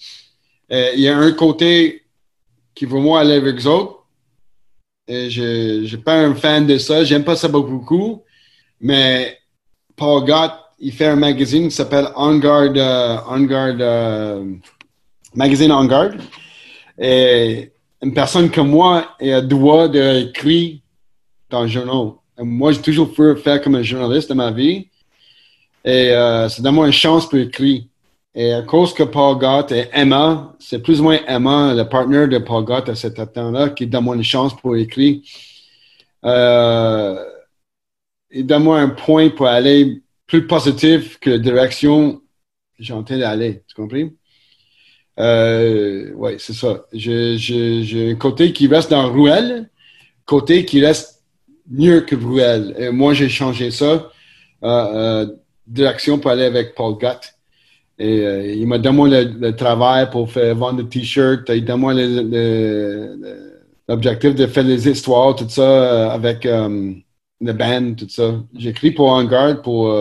[0.73, 2.03] Euh, Il y a un côté
[2.75, 4.05] qui veut moi aller avec les autres.
[5.09, 7.05] Je n'ai pas un fan de ça.
[7.05, 8.23] J'aime pas ça beaucoup.
[8.81, 9.39] Mais
[9.95, 14.43] Paul Gott, il fait un magazine qui s'appelle On Guard, euh, On Guard,
[15.35, 16.13] Magazine On Guard.
[16.99, 17.71] Et
[18.03, 20.81] une personne comme moi a le droit d'écrire
[21.51, 22.15] dans le journal.
[22.39, 24.89] Et moi, j'ai toujours fait faire comme un journaliste dans ma vie.
[25.85, 27.83] Et euh, ça donne moi une chance pour écrire.
[28.35, 32.29] Et à cause que Paul Gott et Emma, c'est plus ou moins Emma, le partenaire
[32.29, 35.21] de Paul Gott à cet temps-là, qui donne moi une chance pour écrire.
[36.25, 37.25] Euh,
[38.31, 42.21] il donne moi un point pour aller plus positif que la direction
[42.79, 43.63] que train d'aller.
[43.67, 44.09] Tu comprends?
[45.19, 46.87] Euh, ouais, c'est ça.
[46.93, 49.69] J'ai un côté qui reste dans Ruelle,
[50.25, 51.20] côté qui reste
[51.71, 52.75] mieux que Ruelle.
[52.79, 54.11] Et moi, j'ai changé ça.
[54.65, 54.69] Euh,
[55.25, 55.27] euh,
[55.67, 57.35] direction pour aller avec Paul Gott.
[57.99, 61.49] Et euh, il m'a donné le, travail pour faire vendre des t-shirts.
[61.51, 68.09] Il m'a le- l'objectif de faire des histoires, tout ça, euh, avec le band, tout
[68.09, 68.35] ça.
[68.57, 69.93] J'ai écrit pour En Garde pour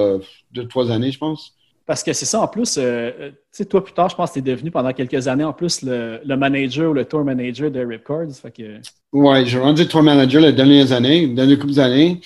[0.51, 1.53] deux, trois années, je pense.
[1.89, 2.81] Parce que c'est ça, en plus, euh,
[3.19, 5.43] euh, tu sais, toi, plus tard, je pense que tu es devenu pendant quelques années,
[5.43, 8.27] en plus, le, le manager ou le tour manager de Ripcords.
[8.55, 8.79] Que,
[9.11, 12.21] Ouais, j'ai rendu tour manager les dernières années, les dernières coupes d'années.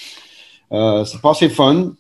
[0.74, 1.94] Euh, c'est pas assez fun.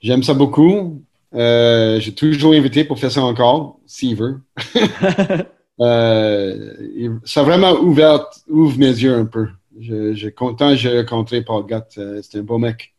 [0.00, 1.00] J'aime ça beaucoup.
[1.32, 4.40] Euh, j'ai toujours invité pour faire ça encore, s'il veut.
[5.78, 9.48] Euh, ça a vraiment ouvert, ouvre mes yeux un peu.
[9.78, 12.00] Je, je suis content que j'ai rencontré Paul Gatt.
[12.22, 12.94] C'était un beau mec.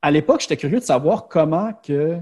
[0.00, 2.18] à l'époque, j'étais curieux de savoir comment que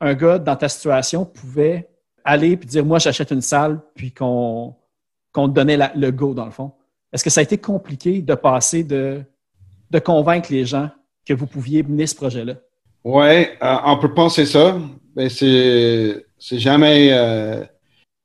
[0.00, 1.88] un gars dans ta situation pouvait
[2.24, 4.74] aller puis dire moi j'achète une salle puis qu'on
[5.34, 6.72] te donnait la- le go dans le fond.
[7.12, 9.22] Est-ce que ça a été compliqué de passer de
[9.90, 10.88] de convaincre les gens
[11.26, 12.54] que vous pouviez mener ce projet-là?
[13.02, 14.78] Ouais, euh, on peut penser ça,
[15.16, 16.24] mais c'est
[16.58, 17.08] jamais.
[17.12, 17.64] euh,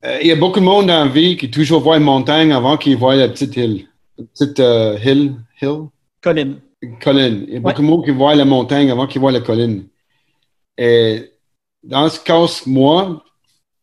[0.06, 2.52] euh, il y a beaucoup de monde dans la vie qui toujours voit une montagne
[2.52, 3.88] avant qu'ils voient la petite île.
[4.18, 5.88] La petite hill, hill,
[6.22, 6.56] Colin.
[7.02, 7.46] colline.
[7.48, 7.60] Il y a Ouais.
[7.62, 9.88] beaucoup de monde qui voient la montagne avant qu'ils voient la colline.
[10.78, 11.32] Et
[11.86, 13.24] dans ce cas, moi,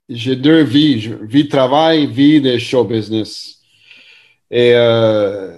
[0.09, 1.15] j'ai deux vies.
[1.23, 3.61] Vie de travail, vie de show business.
[4.51, 5.57] Et euh,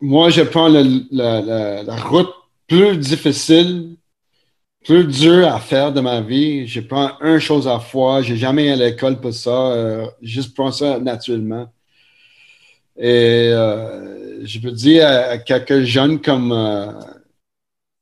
[0.00, 2.32] moi, je prends la, route
[2.66, 3.96] plus difficile,
[4.84, 6.66] plus dure à faire de ma vie.
[6.66, 8.22] Je prends une chose à la fois.
[8.22, 9.72] J'ai jamais à l'école pour ça.
[9.72, 11.70] Euh, je prends ça naturellement.
[12.96, 16.52] Et euh, je veux dire à, à quelques jeunes comme,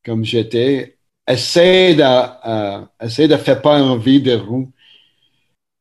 [0.04, 4.70] comme j'étais, essaie de, euh, essaie de faire pas envie de roue.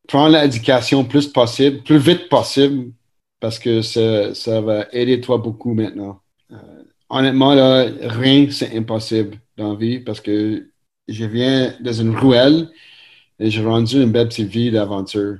[0.08, 2.92] Prends l'éducation plus possible, plus vite possible.
[3.40, 6.20] parce que ça, ça va aider toi beaucoup maintenant.
[6.52, 6.56] Euh,
[7.10, 10.70] honnêtement, là, rien, c'est impossible dans la vie parce que
[11.08, 12.70] je viens dans une ruelle
[13.40, 15.40] et j'ai rendu une belle petite vie d'aventure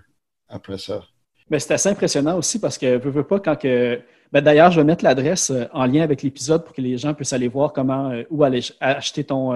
[0.50, 1.04] après ça.
[1.50, 4.02] Mais c'est assez impressionnant aussi parce que je veux pas quand que.
[4.32, 7.14] Ben, D'ailleurs, je vais mettre l'adresse euh, en lien avec l'épisode pour que les gens
[7.14, 9.54] puissent aller voir comment euh, où aller ch- acheter ton,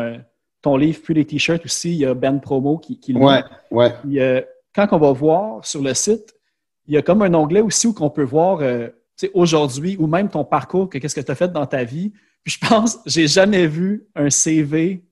[0.66, 1.92] ton livre, puis les t-shirts aussi.
[1.92, 3.94] Il y a Ben Promo qui, qui Ouais, ouais.
[4.02, 4.42] Puis, euh,
[4.74, 6.36] quand on va voir sur le site,
[6.88, 8.90] il y a comme un onglet aussi où on peut voir euh,
[9.34, 12.14] aujourd'hui ou même ton parcours, que qu'est-ce que tu as fait dans ta vie.
[12.44, 15.06] Puis je pense, j'ai jamais vu un CV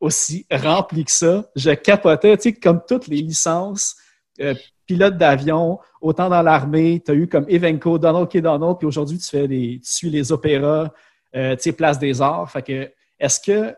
[0.00, 1.50] aussi rempli que ça.
[1.54, 3.94] Je capotais, tu sais, comme toutes les licences,
[4.40, 4.54] euh,
[4.86, 8.38] pilote d'avion, autant dans l'armée, tu as eu comme Evenco, Donald K.
[8.38, 10.90] Donald, puis aujourd'hui, tu fais des, tu suis les opéras,
[11.36, 12.50] euh, tu sais, Place des Arts.
[12.50, 13.74] Fait que, est-ce que,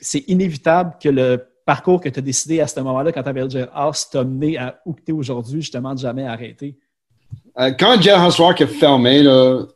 [0.00, 3.42] c'est inévitable que le parcours que tu as décidé à ce moment-là, quand tu avais
[3.42, 6.76] le Jailhouse, t'a mené à où tu es aujourd'hui, justement, de jamais arrêter?
[7.58, 9.66] Euh, quand Jailhouse Rock est fermé, là,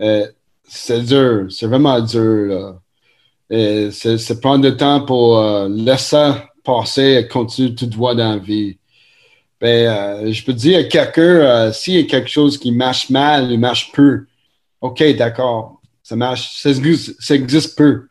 [0.00, 0.26] euh,
[0.66, 1.46] c'est dur.
[1.50, 2.80] C'est vraiment dur.
[3.50, 6.32] C'est, prendre du temps pour euh, laisser
[6.64, 8.78] passer et continuer tout droit dans la vie.
[9.60, 13.50] Ben, euh, je peux dire à quelqu'un, s'il y a quelque chose qui marche mal,
[13.50, 14.26] il marche peu.
[14.80, 15.80] OK, d'accord.
[16.02, 18.06] Ça marche, ça existe peu.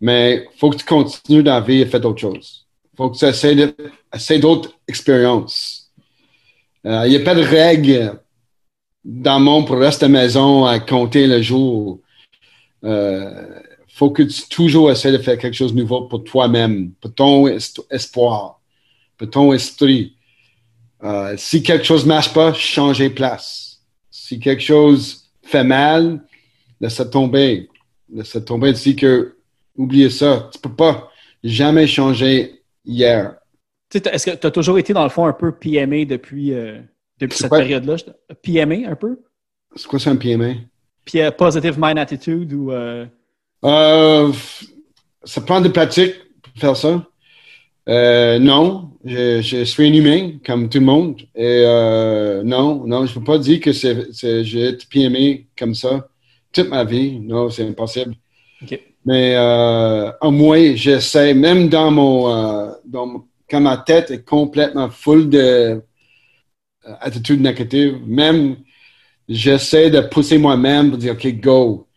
[0.00, 2.66] Mais faut que tu continues dans la vie et fais d'autres choses.
[2.96, 5.90] faut que tu essaies, d'autres expériences.
[6.86, 8.20] Euh, Il n'y a pas de règle
[9.04, 12.00] dans le monde pour rester à la maison à compter le jour.
[12.84, 17.14] Euh, faut que tu toujours essaies de faire quelque chose de nouveau pour toi-même, pour
[17.14, 17.46] ton
[17.90, 18.60] espoir,
[19.16, 20.14] pour ton esprit.
[21.02, 23.80] Euh, si quelque chose ne marche pas, changez place.
[24.10, 26.22] Si quelque chose fait mal,
[26.80, 27.68] laisse tomber.
[28.12, 28.74] Laisse tomber.
[28.96, 29.35] Que,
[29.76, 30.48] oubliez ça.
[30.52, 31.10] Tu peux pas
[31.42, 33.36] jamais changer hier.
[33.94, 36.80] Est-ce que tu as toujours été, dans le fond, un peu PMA depuis, euh,
[37.18, 37.96] depuis cette période-là?
[38.42, 39.20] PMA, un peu?
[39.74, 40.54] C'est quoi ça un PMA?
[41.04, 42.72] Puis euh, Positive Mind Attitude ou...
[42.72, 43.06] euh,
[43.64, 44.32] Euh,
[45.24, 47.06] ça prend de pratique pour faire ça.
[47.88, 51.20] Euh, non, je, je suis un humain comme tout le monde.
[51.34, 54.12] Et euh, non, non, je ne peux pas dire que c'est,
[54.44, 56.08] j'ai été PMé comme ça
[56.52, 57.20] toute ma vie.
[57.20, 58.14] Non, c'est impossible.
[58.62, 58.80] OK.
[59.06, 64.90] Mais euh, moins, j'essaie, même dans mon, euh, dans mon- quand ma tête est complètement
[64.90, 65.80] full de euh,
[67.00, 68.56] attitude négative, même
[69.28, 71.88] j'essaie de pousser moi-même pour dire OK, go.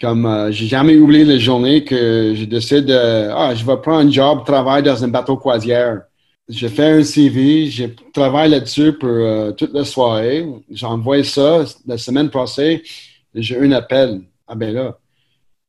[0.00, 4.08] Comme euh, j'ai jamais oublié la journée que je décide de ah je vais prendre
[4.08, 6.02] un job, travailler dans un bateau croisière.
[6.48, 9.10] J'ai fait un CV, j'ai travaillé là-dessus pour
[9.56, 10.46] toute la soirée.
[10.70, 12.82] J'envoie ça la semaine passée.
[13.34, 14.22] J'ai un appel.
[14.46, 14.98] Ah ben là,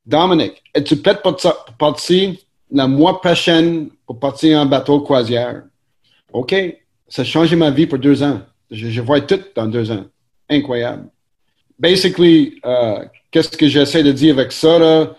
[0.06, 2.36] Dominique, es-tu prête pour, pour partir
[2.72, 5.64] le mois prochain pour partir en bateau croisière?
[6.34, 6.56] OK.
[7.08, 8.42] Ça a changé ma vie pour deux ans.
[8.70, 10.06] Je, vois tout dans deux ans.
[10.48, 11.10] Incroyable.
[11.78, 14.78] Basically, euh, qu'est-ce que j'essaie de dire avec ça?
[14.78, 15.16] Là?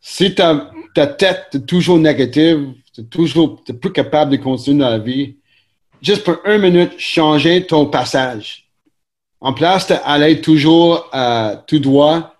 [0.00, 4.78] Si ta, ta tête est toujours négative, tu n'es toujours t'es plus capable de continuer
[4.84, 5.36] dans la vie,
[6.00, 8.68] juste pour une minute, changer ton passage.
[9.40, 12.35] En place d'aller toujours euh, tout droit,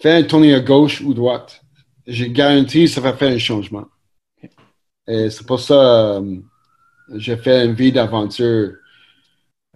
[0.00, 1.60] fais un tourner à gauche ou droite.
[2.06, 3.86] Je garantis ça va faire un changement.
[5.08, 6.36] Et c'est pour ça euh,
[7.14, 8.72] j'ai fait une vie d'aventure.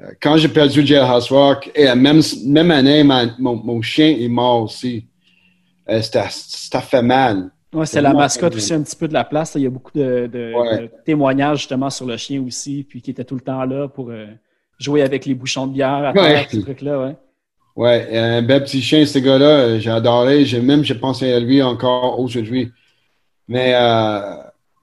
[0.00, 4.16] Euh, Quand j'ai perdu Jailhouse Rock, et la même, même année, ma- mon, mon chien
[4.18, 5.06] est mort aussi.
[5.88, 7.50] Euh, ça fait mal.
[7.72, 9.54] Ouais, c'est la mascotte aussi un petit peu de la place.
[9.54, 9.61] là.
[9.61, 10.78] Il y a beaucoup de, de- Ouais.
[10.83, 14.11] de témoignages justement sur le chien aussi, puis qui était tout le temps là pour
[14.11, 14.26] euh,
[14.78, 16.46] jouer avec les bouchons de bière à Ouais.
[16.50, 17.00] ce truc-là.
[17.00, 17.16] Ouais.
[17.81, 20.45] Ouais, un bel petit chien, ce gars-là, euh.
[20.45, 22.71] J'ai même j'ai pensé à lui encore aujourd'hui.
[23.49, 24.37] Mais euh,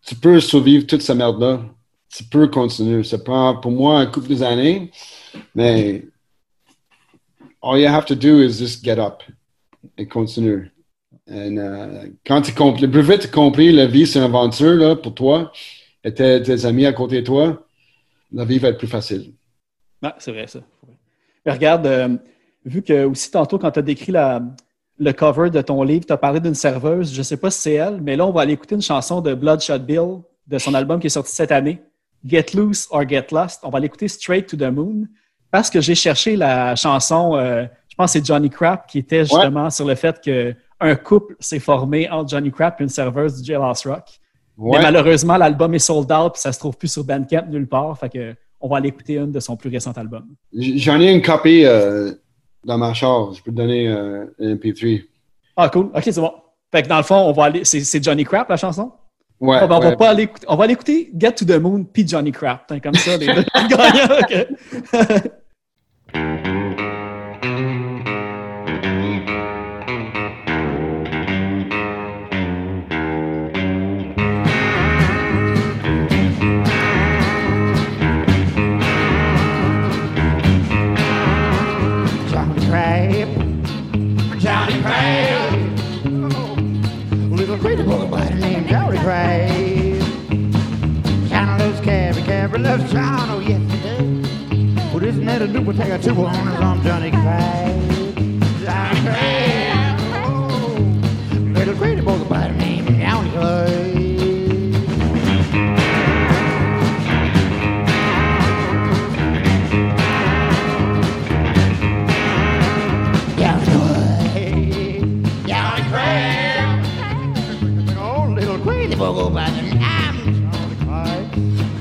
[0.04, 1.62] tu peux survivre toute cette merde-là.
[2.10, 3.04] Tu peux continuer.
[3.04, 4.90] Ça prend pour moi un couple d'années,
[5.54, 6.08] mais
[7.62, 9.22] all you have to do is just get up
[9.96, 10.72] et continuer.
[11.30, 14.74] And, euh, quand tu compris, le plus vite tu compris la vie, c'est une aventure
[14.74, 15.52] là, pour toi,
[16.04, 17.64] et tes, amis à côté de toi,
[18.34, 19.34] la vie va être plus facile.
[20.02, 20.62] Ah, c'est vrai, ça.
[21.46, 22.18] Mais regarde, euh,
[22.68, 24.42] vu que aussi tantôt, quand tu as décrit la,
[25.00, 27.62] le cover de ton livre, tu as parlé d'une serveuse, je ne sais pas si
[27.62, 30.74] c'est elle, mais là, on va aller écouter une chanson de Bloodshot Bill de son
[30.74, 31.82] album qui est sorti cette année,
[32.26, 33.62] Get Loose or Get Lost.
[33.64, 35.08] On va l'écouter Straight to the Moon
[35.52, 39.24] parce que j'ai cherché la chanson, euh, je pense que c'est Johnny Crap qui était
[39.24, 43.48] justement sur le fait qu'un couple s'est formé entre Johnny Crap et une serveuse du
[43.48, 44.20] Jailhouse Rock.
[44.58, 47.98] Mais malheureusement, l'album est sold out puis ça se trouve plus sur Bandcamp nulle part.
[47.98, 50.26] Fait que on va aller écouter une de son plus récent album.
[50.52, 52.12] J'en ai une copie euh,
[52.68, 53.34] dans ma chambre.
[53.34, 55.04] Je peux te donner euh, un MP3.
[55.56, 55.90] Ah, cool.
[55.96, 56.34] OK, c'est bon.
[56.72, 57.64] Fait que dans le fond, on va aller.
[57.64, 58.92] C'est, Johnny Crap, la chanson?
[59.40, 61.86] Ouais, ben, on, va pas aller écouter, on va aller écouter Get to the Moon
[61.86, 62.74] puis Johnny Crap.
[62.82, 64.48] Comme ça, les deux gagnants.
[95.40, 98.16] had a duper, take a two on his arm, Johnny Craig.
[98.64, 100.00] Johnny Craig,
[101.54, 104.08] little crazy boy by the name of Johnny Craig.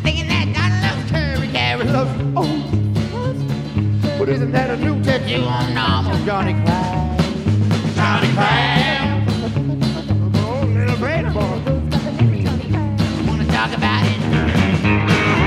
[0.02, 2.12] Thinking that loves loves.
[2.36, 2.85] Oh.
[4.26, 5.78] But isn't that a new tattoo on
[6.12, 7.18] of Johnny Crab?
[7.94, 9.22] Johnny Crab.
[10.34, 11.60] Oh, little crazy boy.
[13.28, 15.45] Wanna talk about it?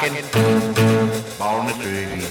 [0.00, 0.24] Rocking?
[1.38, 2.24] Ball in the tree.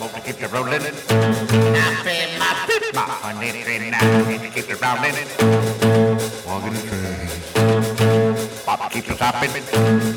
[0.00, 0.82] Want to keep you rolling?
[0.82, 4.00] Feel my feet, my honey tree now.
[4.00, 5.16] To keep you rolling.
[6.46, 8.64] Walk in the tree.
[8.64, 10.13] Pop keep you stopping.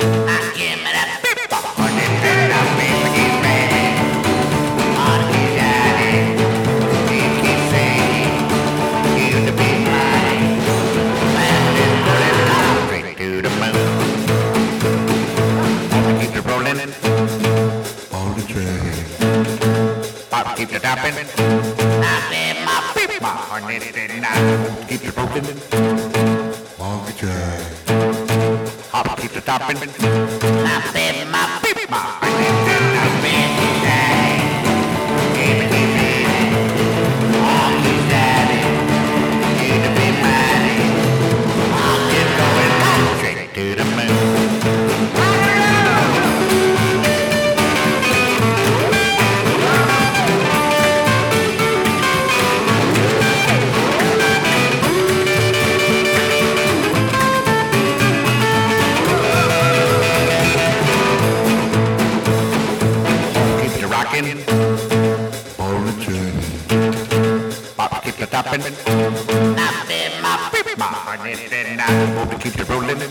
[68.57, 69.57] Keep it tapping.
[69.57, 72.37] I feel my beep, my heart is in now.
[72.37, 73.01] Keep it rolling.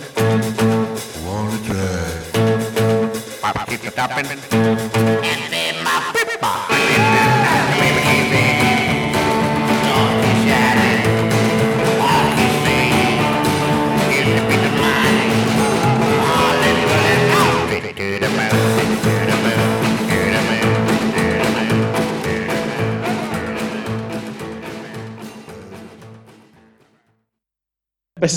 [1.26, 3.40] On the train.
[3.40, 4.65] Pop, keep it tapping.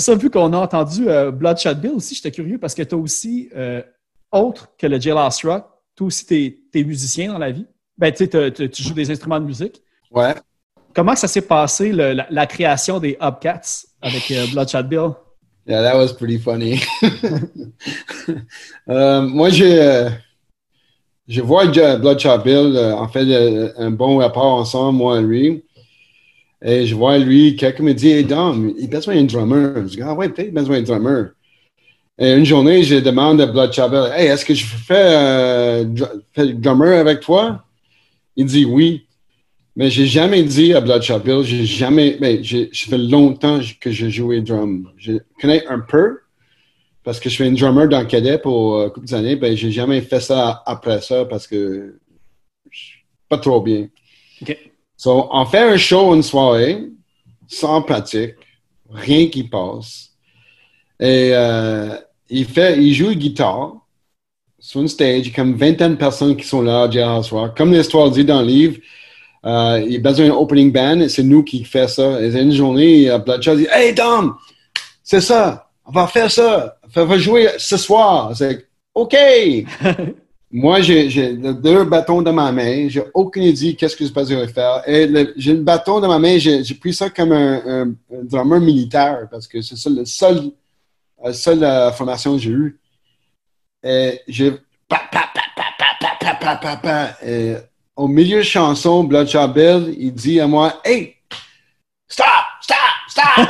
[0.00, 2.94] C'est ça, vu qu'on a entendu euh, Bloodshot Bill aussi, j'étais curieux parce que tu
[2.94, 3.82] as aussi, euh,
[4.32, 7.66] autre que le Jailhouse Rock, toi aussi, tu es, musicien dans la vie.
[7.98, 9.82] Ben, tu tu joues des instruments de musique.
[10.10, 10.34] Ouais.
[10.94, 15.10] Comment ça s'est passé, le- la, la création des Hubcats avec euh, Bloodshot Bill?
[15.66, 16.80] Yeah, that was pretty funny.
[18.86, 20.08] Moi, j'ai,
[21.28, 25.62] je vois Bloodshot Bill, en fait, un bon rapport ensemble, moi et lui.
[26.62, 29.88] Et je vois lui, quelqu'un me dit, hey, Dom, il a besoin d'un drummer.
[29.88, 31.30] Je dis, ah ouais, peut-être besoin d'un drummer.
[32.18, 35.84] Et une journée, je demande à Bloodshot Bill, hey, est-ce que je fais, euh,
[36.36, 37.64] drummer avec toi?
[38.36, 39.06] Il dit oui.
[39.74, 44.10] Mais j'ai jamais dit à Bloodshot Bill, j'ai jamais, mais ça fait longtemps que j'ai
[44.10, 44.90] joué drum.
[44.98, 46.18] Je connais un peu,
[47.04, 49.70] parce que je fais une drummer dans le cadet pour euh, couple d'années, ben j'ai
[49.70, 51.98] jamais fait ça après ça parce que
[52.70, 53.88] je suis pas trop bien.
[55.00, 56.78] So, on fait un show une soirée,
[57.48, 58.34] sans pratique,
[58.90, 60.10] rien qui passe.
[61.00, 61.96] Et euh,
[62.28, 63.76] il fait, il joue guitare
[64.58, 67.56] sur une stage, comme vingtaine de personnes qui sont là à Rock.
[67.56, 68.76] Comme l'histoire dit dans le livre,
[69.46, 72.20] euh, il a besoin d'un opening band c'est nous qui fait ça.
[72.20, 74.34] Et une journée, Bloodshot dit Hey Tom,
[75.02, 78.36] c'est ça, on va faire ça, on va jouer ce soir.
[78.36, 79.16] C'est OK.
[80.52, 82.88] Moi, j'ai deux bâtons dans ma main.
[82.88, 84.82] J'ai aucune idée qu'est-ce que je vais faire.
[84.86, 86.38] Et j'ai le bâton dans ma main.
[86.38, 90.50] J'ai pris ça comme un, un, militaire parce que c'est ça seul,
[91.22, 92.80] la seule formation que j'ai eue.
[93.84, 94.20] Et
[97.94, 101.16] au milieu de chanson, Bloodshot Bill, il dit à moi, Hey,
[102.08, 102.26] stop,
[102.60, 102.76] stop,
[103.08, 103.48] stop!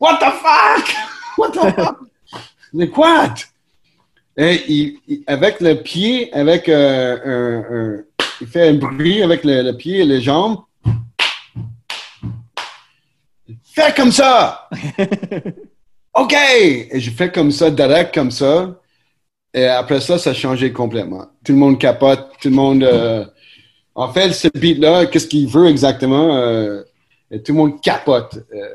[0.00, 0.96] What the fuck?
[1.36, 1.98] What the fuck?
[2.72, 3.34] Mais quoi?
[4.42, 8.04] Et il, il- avec le pied, avec euh, un, un-
[8.40, 10.58] il fait un bruit avec le, le pied et les jambes.
[13.64, 14.68] Fais comme ça!
[16.14, 16.34] OK!
[16.90, 18.78] Et je fais comme ça, direct comme ça.
[19.52, 21.26] Et après ça, ça a changé complètement.
[21.44, 22.82] Tout le monde capote, tout le monde.
[22.84, 23.24] euh,
[23.94, 26.36] en fait, ce beat-là, qu'est-ce qu'il veut exactement?
[26.36, 26.82] euh,
[27.30, 28.38] et tout le monde capote.
[28.54, 28.68] euh,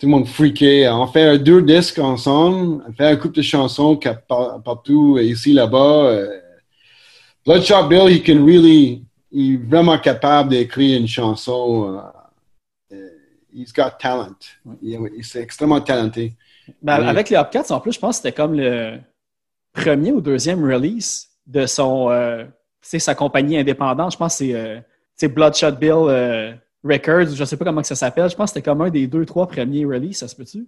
[0.00, 0.88] tout le monde freaké.
[0.88, 2.82] On fait un deux disques ensemble.
[2.88, 3.96] On fait un couple de chansons
[4.26, 6.04] par- partout, ici, là-bas.
[6.06, 6.40] euh.
[7.46, 9.04] Bloodshot Bill, he can really.
[9.32, 11.98] Il est vraiment capable d'écrire une chanson.
[12.92, 13.08] euh, euh,
[13.54, 14.34] he's got talent.
[14.82, 16.34] Il, il- c'est extrêmement talenté.
[16.82, 16.94] Ben.
[17.06, 18.98] Avec les Hopcats, en plus, je pense que c'était comme le
[19.72, 22.44] premier ou deuxième release de son, euh,
[22.82, 24.12] sa compagnie indépendante.
[24.12, 24.44] Je pense que
[25.14, 28.30] c'est euh, Bloodshot Bill euh, Records, je ne sais pas comment ça s'appelle.
[28.30, 30.66] Je pense que c'était comme un des deux, trois premiers releases, ça se peut-tu?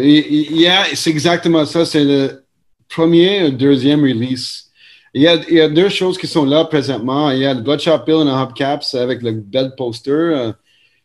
[0.00, 1.84] Et- et- yeah, c'est exactement ça.
[1.84, 2.44] C'est le
[2.88, 4.66] premier deuxième release.
[5.14, 7.30] Il y, a, il y a deux choses qui sont là présentement.
[7.30, 10.52] Il y a le Bloodshot Bill and Hubcaps avec le bel poster euh,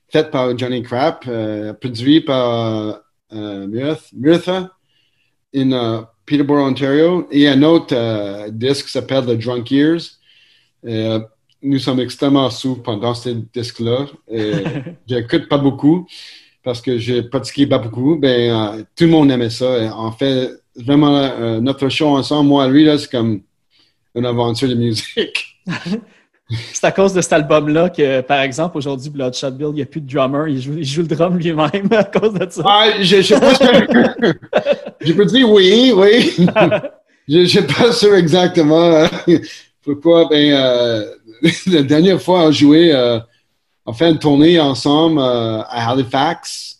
[0.09, 3.01] fait par Johnny Crap, euh, produit par
[3.31, 3.65] euh,
[5.55, 7.27] in uh, Peterborough, Ontario.
[7.31, 10.19] Et un autre euh, disque qui s'appelle The Drunk Years.
[11.63, 14.05] Nous sommes extrêmement sous pendant ce disque-là.
[14.29, 14.51] Et
[15.07, 16.05] J'écoute pas beaucoup
[16.63, 18.17] parce que j'ai pratiqué pas beaucoup.
[18.17, 19.77] Ben, euh, tout le monde aimait ça.
[19.79, 23.41] Et en fait, vraiment, euh, notre show ensemble, moi et lui, là, c'est comme
[24.15, 25.57] une aventure de musique.
[26.71, 29.85] C'est à cause de cet album-là que, par exemple, aujourd'hui, Bloodshot Bill, il n'y a
[29.85, 30.49] plus de drummer.
[30.49, 32.61] Il joue, il joue le drum lui-même à cause de ça.
[32.65, 33.53] Ah, je, je sais pas
[34.99, 36.35] je peux dire oui, oui.
[37.27, 39.07] je ne sais pas sûr exactement
[39.83, 40.27] pourquoi.
[40.29, 41.13] Ben, euh,
[41.67, 43.19] la dernière fois, on jouait, euh,
[43.85, 46.79] on fait une tournée ensemble euh, à Halifax.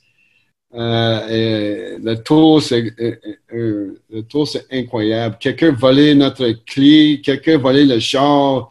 [0.76, 3.16] Euh, et le tour, c'est euh,
[3.54, 5.38] euh, le tour, c'est incroyable.
[5.40, 8.70] Quelqu'un volait notre clé, quelqu'un volait le char.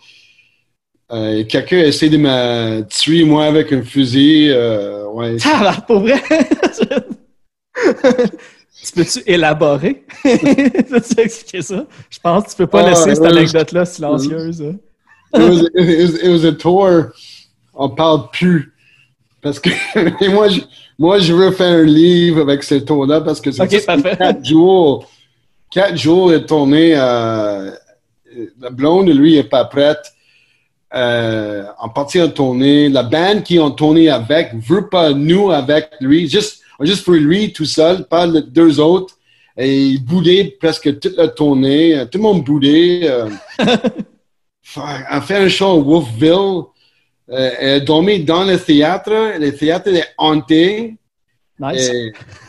[1.13, 4.49] Euh, quelqu'un a essayé de me tuer, moi, avec un fusil.
[4.51, 5.37] Euh, ouais.
[5.45, 6.21] Ah, pour vrai?
[8.85, 10.05] tu peux-tu élaborer?
[10.23, 11.85] Peux-tu expliquer ça?
[12.11, 14.63] Je pense que tu peux pas Ah, laisser cette anecdote-là silencieuse.
[14.63, 14.77] hein.
[15.35, 17.07] it was, it a tour.
[17.75, 18.73] On parle plus.
[19.41, 19.71] Parce que
[20.31, 20.61] moi, je,
[20.99, 24.17] moi, je veux faire un livre avec ce tour-là parce que c'est Ok, juste parfait.
[24.17, 25.09] quatre jours.
[25.71, 26.93] Quatre jours de tournée.
[26.97, 27.71] Euh,
[28.61, 30.13] la blonde, lui, est pas prête.
[30.95, 32.89] Euh, en partie en tournée.
[32.91, 36.29] La bande qui ont tourné avec veut pas nous avec lui.
[36.29, 39.17] Juste, juste pour lui tout seul, pas les deux autres.
[39.57, 42.05] Et il boudait presque toute la tournée.
[42.11, 43.01] Tout le monde boudait.
[43.05, 43.29] euh.
[44.77, 46.63] On fait un show à Wolfville.
[47.31, 49.11] Euh, elle a dormi dans le théâtre.
[49.39, 50.97] Le théâtre est hanté.
[51.61, 51.91] Nice.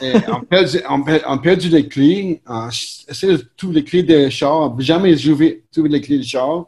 [0.01, 2.41] Et, et on, perdu, on, on perdu les clés.
[2.47, 4.71] On essaie de trouver les clés de char.
[4.71, 6.65] On n'a jamais trouvé les clés de char.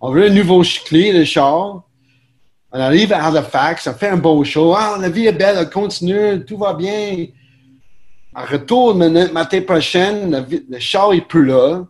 [0.00, 1.82] On veut une nouvelle ch- clé de char.
[2.76, 3.86] On arrive à Halifax.
[3.86, 4.74] On fait un beau show.
[4.76, 5.56] Ah, la vie est belle.
[5.58, 6.44] Elle continue.
[6.44, 7.26] Tout va bien.
[8.36, 10.42] On retourne le matin prochain.
[10.46, 11.84] vie- le char est plus là.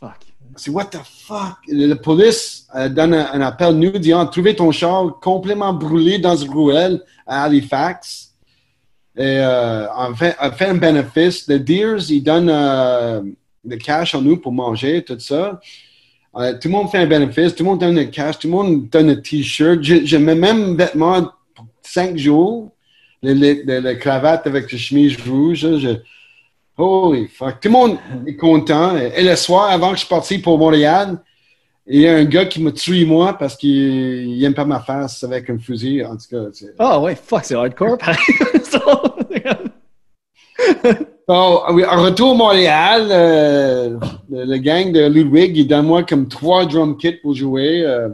[0.00, 0.16] Fuck.
[0.56, 1.58] C'est what the fuck?
[1.68, 6.34] La police euh, donne un, un appel nous disant trouvé ton char complètement brûlé dans
[6.34, 8.32] une ruelle à Halifax.
[9.16, 11.46] Et euh, on, fait, on fait un bénéfice.
[11.46, 13.22] Le Deers, ils donnent euh,
[13.64, 15.60] le cash à nous pour manger, tout ça.
[16.36, 18.52] Euh, tout le monde fait un bénéfice, tout le monde donne le cash, tout le
[18.52, 19.82] monde donne un t-shirt.
[19.82, 21.22] Je, je mets même vêtements
[21.54, 22.70] pour cinq jours.
[23.22, 25.60] Le cravate avec la chemise rouge.
[25.78, 25.96] je-
[26.76, 27.58] Holy fuck.
[27.60, 28.96] Tout le monde est content.
[28.96, 31.18] Et le soir, avant que je partie pour Montréal,
[31.88, 35.24] il y a un gars qui m'a tué moi parce qu'il n'aime pas ma face
[35.24, 36.04] avec un fusil.
[36.04, 36.44] En tout cas,
[36.78, 37.96] Ah ouais, fuck, c'est hardcore.
[41.28, 43.98] Bon, oui, en retour à Montréal, euh,
[44.30, 47.84] le, le gang de Ludwig, il donne moi comme trois drum kits pour jouer.
[47.84, 48.08] Euh,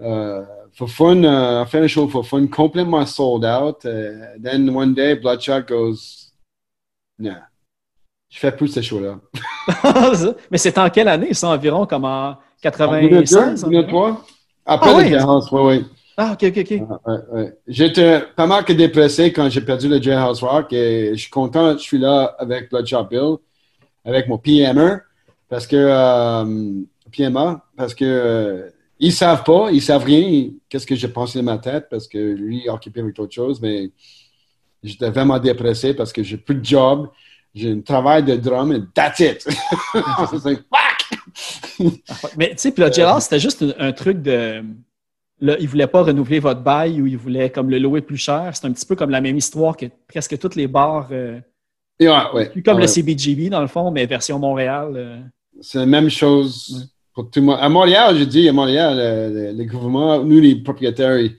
[0.00, 0.42] euh,
[0.72, 3.84] for fun, on fait un show for fun, complètement sold out.
[3.84, 6.32] Euh, then one day, Bloodshot goes,
[7.18, 7.36] non,
[8.30, 9.18] je fais plus ce show-là.
[10.50, 13.64] Mais c'est en quelle année, ça, environ, comme en 96?
[13.64, 13.70] 2002, environ?
[13.70, 14.26] 2003?
[14.64, 15.40] Après Ah oui.
[15.52, 15.84] Oui, oui.
[16.16, 16.70] Ah, ok, ok, ok.
[17.06, 17.58] Ouais, ouais.
[17.66, 21.72] J'étais pas mal que dépressé quand j'ai perdu le Jailhouse Rock et je suis content,
[21.72, 23.36] je suis là avec Bloodshot Bill,
[24.04, 24.96] avec mon PMer,
[25.48, 30.94] parce que euh, PMA, parce que euh, ils savent pas, ils savent rien, qu'est-ce que
[30.94, 33.90] j'ai pensé de ma tête, parce que lui est occupé avec autre chose, mais
[34.82, 37.08] J'étais vraiment dépressé parce que j'ai plus de job.
[37.54, 39.46] J'ai un travail de drum et that's it.
[40.44, 40.64] Like,
[42.08, 42.32] fuck!
[42.36, 44.64] Mais tu sais, puis le Jailhouse, c'était juste un, un truc de.
[45.42, 48.16] Là, ils ne voulaient pas renouveler votre bail ou ils voulaient comme le louer plus
[48.16, 48.50] cher.
[48.54, 51.08] C'est un petit peu comme la même histoire que presque tous les bars.
[51.10, 51.40] euh,
[52.00, 52.62] ouais, ouais.
[52.64, 52.82] comme Ouais.
[52.82, 54.92] le CBGB, dans le fond, mais version Montréal.
[54.96, 55.18] euh.
[55.60, 57.58] C'est la même chose pour tout le monde.
[57.60, 61.36] À Montréal, je dis, à Montréal, le, le- le gouvernement, nous, les propriétaires, ils,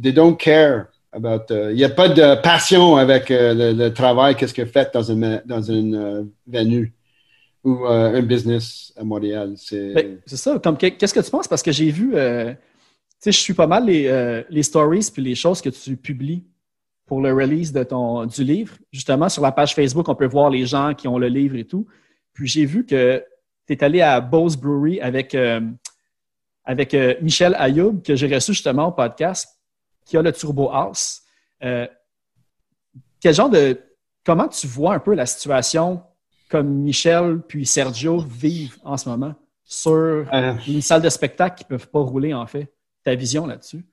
[0.00, 1.44] they don't care about.
[1.50, 4.70] euh, Il n'y a pas de passion avec euh, le, le travail, qu'est-ce que vous
[4.72, 6.92] faites dans une, dans une euh, venue
[7.62, 9.52] ou euh, un business à Montréal.
[9.56, 10.58] C'est, Ben, ça.
[10.64, 11.46] Comme qu'est-ce que tu penses?
[11.46, 12.52] Parce que j'ai vu, euh,
[13.20, 16.44] sais, je suis pas mal les, euh, les stories puis les choses que tu publies
[17.06, 18.74] pour le release de ton, du livre.
[18.92, 21.64] Justement, sur la page Facebook, on peut voir les gens qui ont le livre et
[21.64, 21.86] tout.
[22.32, 23.24] Puis j'ai vu que
[23.66, 25.60] tu es allé à Bose Brewery avec, euh,
[26.64, 29.48] avec euh, Michel Ayoub, que j'ai reçu justement au podcast,
[30.06, 31.22] qui a le Turbo House.
[31.62, 31.86] Euh,
[33.20, 33.78] quel genre de.
[34.24, 36.02] Comment tu vois un peu la situation
[36.48, 41.64] comme Michel puis Sergio vivent en ce moment sur Euh, une salle de spectacle qui
[41.64, 42.72] ne peuvent pas rouler, en fait?
[43.04, 43.84] Ta vision là-dessus?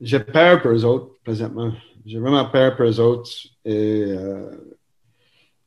[0.00, 1.72] j'ai peur pour eux autres, présentement.
[2.04, 3.30] J'ai vraiment peur pour eux autres.
[3.64, 4.50] Et, euh,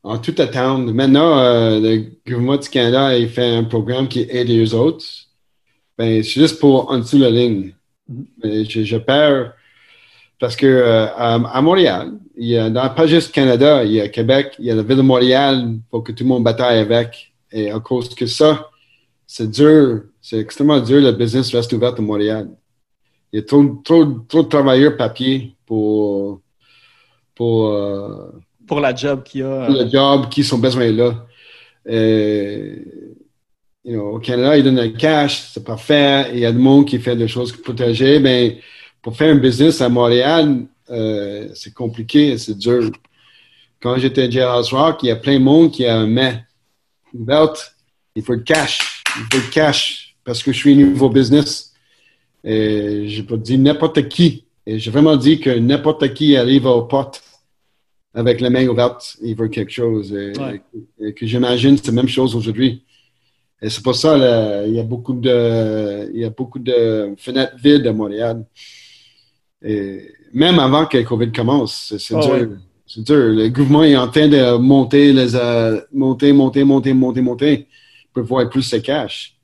[0.03, 4.47] en toute attente, maintenant, euh, le gouvernement du Canada il fait un programme qui aide
[4.47, 5.05] les autres.
[5.97, 7.73] Ben, c'est juste pour en dessous de la ligne.
[8.07, 8.25] Mhm.
[8.43, 9.53] Mais j'ai peur
[10.39, 14.07] parce que euh, à, Montréal, il y a, dans, pas juste Canada, il y a
[14.07, 17.33] Québec, il y a la ville de Montréal, faut que tout le monde bataille avec.
[17.51, 18.69] Et à cause que ça,
[19.25, 22.49] c'est dur, c'est extrêmement dur, le business reste ouvert à Montréal.
[23.31, 26.41] Il y a trop, trop, trop de travailleurs papier pour,
[27.33, 28.29] pour, euh,
[28.67, 29.67] Pour la job qu'il y a.
[29.67, 31.25] pour le job qui sont besoin là.
[31.85, 32.83] Et,
[33.85, 36.29] you know, au Canada, ils donnent le cash, c'est parfait.
[36.33, 38.19] Il y a du monde qui fait des choses protégées.
[38.19, 38.59] Mais
[39.01, 42.91] pour faire un business à Montréal, euh, c'est compliqué, c'est dur.
[43.81, 46.43] Quand j'étais à Jailhouse Rock, il y a plein de monde qui a un mais
[47.13, 47.77] ouverte.
[48.13, 49.03] Il faut le cash.
[49.15, 51.73] Il faut le cash parce que je suis niveau business.
[52.43, 54.45] Et je peux dire n'importe qui.
[54.65, 57.21] Et j'ai vraiment dit que n'importe qui arrive au pote
[58.13, 60.13] avec la main ouverte, il veut quelque chose.
[60.13, 60.61] Et, Ouais.
[60.99, 62.83] et que j'imagine c'est la même chose aujourd'hui.
[63.61, 67.13] Et c'est pour ça là, il y a beaucoup de il y a beaucoup de
[67.17, 68.45] fenêtres vides à Montréal.
[69.63, 72.31] Et même avant que le COVID commence, c'est Ah dur.
[72.33, 72.47] ouais.
[72.85, 73.15] C'est dur.
[73.39, 77.67] Le gouvernement est en train de monter les euh, monter, monter, monter, monter, monter
[78.13, 79.36] pour voir plus de cash.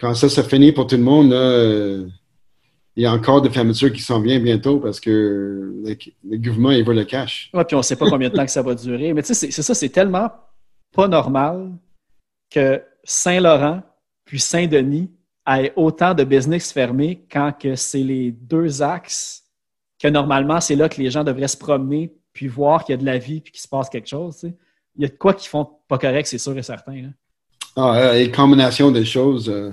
[0.00, 1.32] Quand ça se finit pour tout le monde,
[2.96, 6.84] il y a encore des fermetures qui s'en viennent bientôt parce que le, gouvernement il
[6.84, 7.50] veut le cash.
[7.54, 9.12] Ouais, puis on ne sait pas combien de temps que ça va durer.
[9.12, 10.30] Mais tu sais, c'est- ça, c'est tellement
[10.92, 11.72] pas normal
[12.50, 13.82] que Saint-Laurent
[14.24, 15.10] puis Saint-Denis
[15.46, 19.44] aient autant de business fermés quand que c'est les deux axes
[19.98, 23.00] que normalement, c'est là que les gens devraient se promener puis voir qu'il y a
[23.00, 24.42] de la vie puis qu'il se passe quelque chose.
[24.96, 26.92] Il y a de quoi qui font pas correct, c'est sûr et certain.
[26.92, 27.12] hein.
[27.76, 29.48] Ah, euh, et combination des choses.
[29.48, 29.70] euh,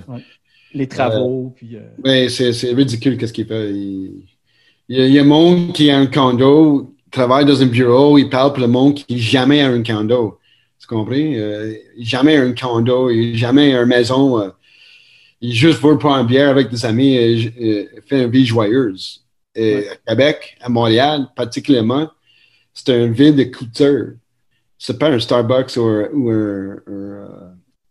[0.72, 1.76] Les travaux, puis...
[1.76, 3.70] euh, mais c'est c'est ridicule qu'est-ce qu'il fait.
[3.70, 4.24] Il,
[4.88, 8.52] il y a, un monde qui a un condo, travaille dans un bureau, il parle
[8.52, 10.38] pour le monde qui jamais a un condo.
[10.78, 11.14] Tu comprends?
[11.16, 14.40] Euh, jamais un condo, il jamais une maison.
[14.40, 14.50] euh,
[15.40, 19.24] il juste veut prendre une bière avec des amis et, et faire une vie joyeuse.
[19.54, 19.88] Et Ouais.
[19.90, 22.08] à Québec, à Montréal particulièrement,
[22.74, 24.12] c'est une ville de culture.
[24.78, 27.45] C'est pas un Starbucks ou un, ou un- un,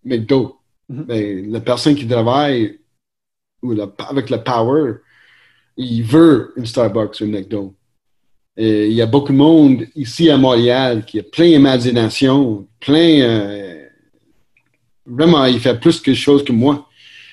[0.05, 0.57] McDo.
[0.87, 1.03] Mhm.
[1.03, 2.79] Ben, la personne qui travaille
[3.61, 4.93] ou avec le power,
[5.77, 7.75] il veut une Starbucks ou un McDo.
[8.57, 13.21] Et il y a beaucoup de monde ici à Montréal qui a plein d'imagination, plein.
[13.21, 13.85] euh,
[15.05, 16.87] vraiment, il fait plus que chose que moi.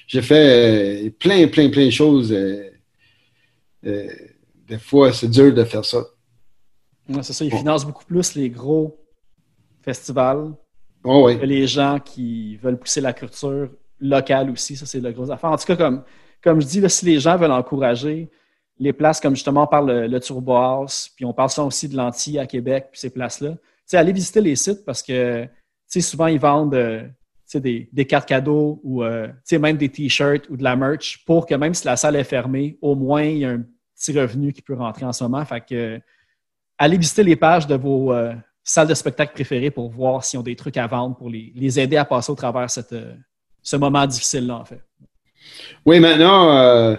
[0.09, 2.33] J'ai fait euh, plein, plein, plein de choses.
[2.33, 2.71] euh,
[3.85, 6.05] des fois, c'est dur de faire ça.
[7.09, 8.99] ouais, c'est ça, ils financent beaucoup plus les gros
[9.83, 10.55] festivals
[11.05, 11.39] Oh, oui.
[11.43, 14.77] les gens qui veulent pousser la culture locale aussi.
[14.77, 15.51] Ça, c'est la grosse affaire.
[15.51, 16.05] En tout cas, comme,
[16.43, 18.31] comme je dis, là, si les gens veulent encourager
[18.79, 21.89] les places, comme justement on parle le, le Turbo House, puis on parle ça aussi
[21.89, 23.55] de l'Anti à Québec, puis ces places-là,
[23.99, 25.47] allez visiter les sites parce que,
[25.87, 27.07] souvent, ils vendent euh,
[27.55, 31.55] des, des cartes cadeaux ou, euh, même des T-shirts ou de la merch pour que
[31.55, 34.63] même si la salle est fermée, au moins, il y a un petit revenu qui
[34.63, 35.45] peut rentrer en ce moment.
[35.45, 36.01] Fait que,
[36.79, 38.13] allez visiter les pages de vos
[38.65, 41.81] salles de spectacle préférées pour voir s'ils ont des trucs à vendre pour les, les
[41.81, 43.15] aider à passer au travers cette, euh,
[43.63, 44.83] ce moment difficile-là, en fait.
[45.87, 46.97] Oui, maintenant, euh,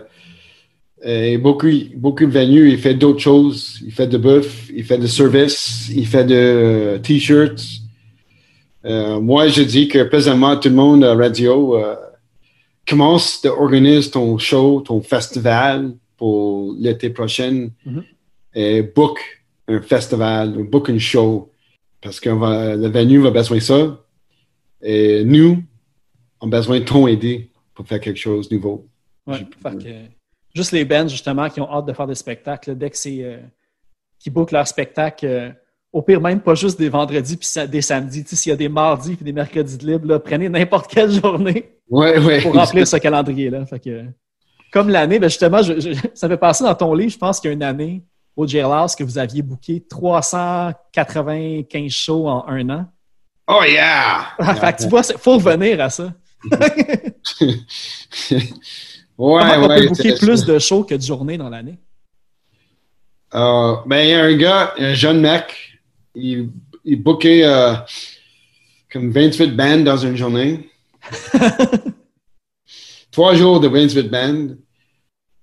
[1.05, 3.79] euh, beaucoup, beaucoup de venues, il fait d'autres choses.
[3.85, 7.61] Il fait de bouffe, il fait de service, il fait de euh, t-shirts.
[8.85, 11.81] Moi, je dis que présentement, tout le monde à radio
[12.85, 17.69] commence à organiser ton show, ton festival pour l'été prochain.
[17.85, 18.03] Mhm.
[18.53, 19.19] et book
[19.69, 21.52] un festival, book une show,
[22.03, 23.99] parce que le venue va besoin de ça.
[24.81, 25.63] Et nous,
[26.41, 28.87] on a besoin de ton aider pour faire quelque chose de nouveau.
[29.25, 30.05] Ouais, que,
[30.53, 33.23] juste les bands, justement, qui ont hâte de faire des spectacles, dès que c'est.
[33.23, 33.37] euh,
[34.19, 35.49] qui bookent leur spectacle, euh,
[35.91, 38.23] au pire, même pas juste des vendredis puis des samedis.
[38.23, 40.89] Tu sais, S'il y a des mardis puis des mercredis de libre, là, prenez n'importe
[40.91, 42.41] quelle journée Ouais, ouais.
[42.41, 43.65] pour remplir ce calendrier-là.
[43.65, 44.05] Fait que,
[44.71, 47.49] comme l'année, ben justement, je- je- ça fait passer dans ton livre, je pense qu'il
[47.49, 48.03] y a une année
[48.35, 52.85] au Jailhouse que vous aviez booké 395 shows en un an?
[53.47, 54.27] Oh yeah!
[54.55, 56.13] fait que tu vois, il faut revenir à ça.
[56.51, 57.15] ouais,
[59.17, 59.79] Comment on ouais.
[59.79, 61.77] peut booker plus de shows que de journées dans l'année?
[63.35, 65.79] Euh, ben, il y a un gars, un jeune mec,
[66.15, 66.49] il,
[66.85, 67.73] il bookait euh,
[68.91, 70.69] comme 28 bandes dans une journée.
[73.11, 74.57] Trois jours de 28 bandes.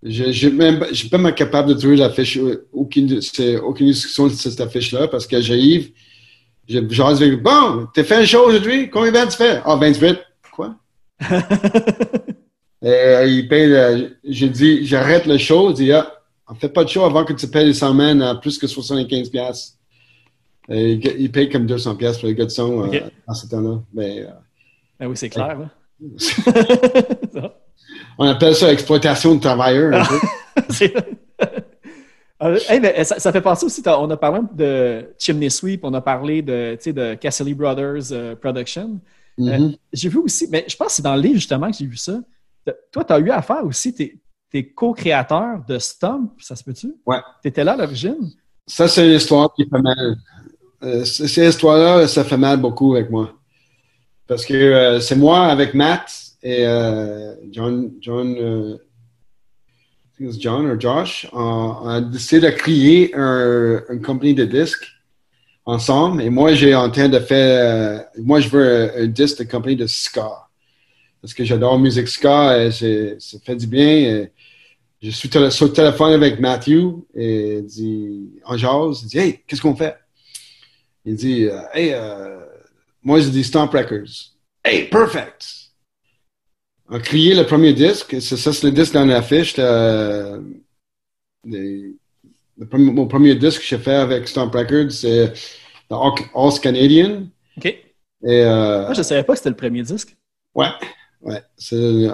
[0.02, 3.20] Je ne suis même pas- je suis pas même capable de trouver l'affiche, euh, aucune,
[3.62, 5.90] aucune discussion de cette affiche-là, parce que j'arrive,
[6.68, 8.88] je jase avec Bon, t'as fait un show aujourd'hui?
[8.88, 9.60] Combien de tu fais?
[9.64, 10.18] Ah, 28.
[10.52, 10.74] Quoi?
[12.82, 15.70] Et, euh, il paye le, j'ai dit, j'arrête le show.
[15.70, 16.10] Il dit, ah,
[16.48, 18.66] on fait pas de show avant que tu payes les 100 man à plus que
[18.66, 19.76] 75 piastres.
[20.70, 22.94] Et il, paye comme 200 piastres pour les gars de son Ok.
[22.94, 23.82] euh, en ce temps-là.
[23.92, 24.30] Mais, euh,
[24.98, 25.58] Ben oui, c'est clair.
[27.34, 27.54] là.
[28.20, 29.94] on appelle ça exploitation de travailleurs.
[29.94, 30.62] un peu.
[30.70, 30.94] C'est-
[32.42, 35.92] Euh, hey, mais ça, ça fait penser aussi, on a parlé de Chimney Sweep, on
[35.92, 38.98] a parlé de, de Cassidy Brothers euh, Production.
[39.36, 39.74] Mhm.
[39.92, 41.98] J'ai vu aussi, mais je pense que c'est dans le livre justement que j'ai vu
[41.98, 42.18] ça.
[42.92, 44.20] Toi, tu as eu affaire aussi, tu
[44.54, 46.94] es, co-créateur de Stomp, ça se peut-tu?
[47.04, 47.18] Ouais.
[47.42, 48.30] Tu étais là à l'origine?
[48.66, 50.16] Ça, c'est une histoire qui fait mal.
[50.82, 53.34] Euh, cette histoire-là, ça fait mal beaucoup avec moi.
[54.26, 56.10] Parce que euh, c'est moi avec Matt
[56.42, 58.78] et euh, John, John, euh,
[60.38, 64.86] John ou Josh, on, on a décidé de créer un, une compagnie de disques
[65.64, 66.22] ensemble.
[66.22, 69.76] Et moi, j'ai en train de faire, euh, moi, je veux un, disque de compagnie
[69.76, 70.46] de ska.
[71.20, 72.70] Parce que j'adore musique ska et
[73.18, 73.86] ça fait du bien.
[73.86, 74.32] Et,
[75.02, 79.40] je suis sur le téléphone avec Matthew et il dit, en jase, il dit, hey,
[79.46, 79.96] qu'est-ce qu'on fait?
[81.06, 81.94] Il dit, hey,
[83.02, 84.34] moi, je dis Stomp Records.
[84.62, 85.59] Hey, perfect!
[86.90, 89.54] On a créé le premier disque, c'est ça, c'est le disque dans l'affiche.
[89.58, 90.40] euh,
[91.44, 95.32] le premier- mon premier disque que j'ai fait avec Stomp Records, c'est
[95.88, 95.92] The
[96.34, 97.26] All, Canadian.
[97.56, 97.66] OK.
[97.66, 97.78] Et,
[98.26, 100.16] euh, Moi, je ne savais pas que c'était le premier disque.
[100.54, 100.66] Ouais,
[101.22, 101.40] ouais.
[101.72, 102.12] Euh,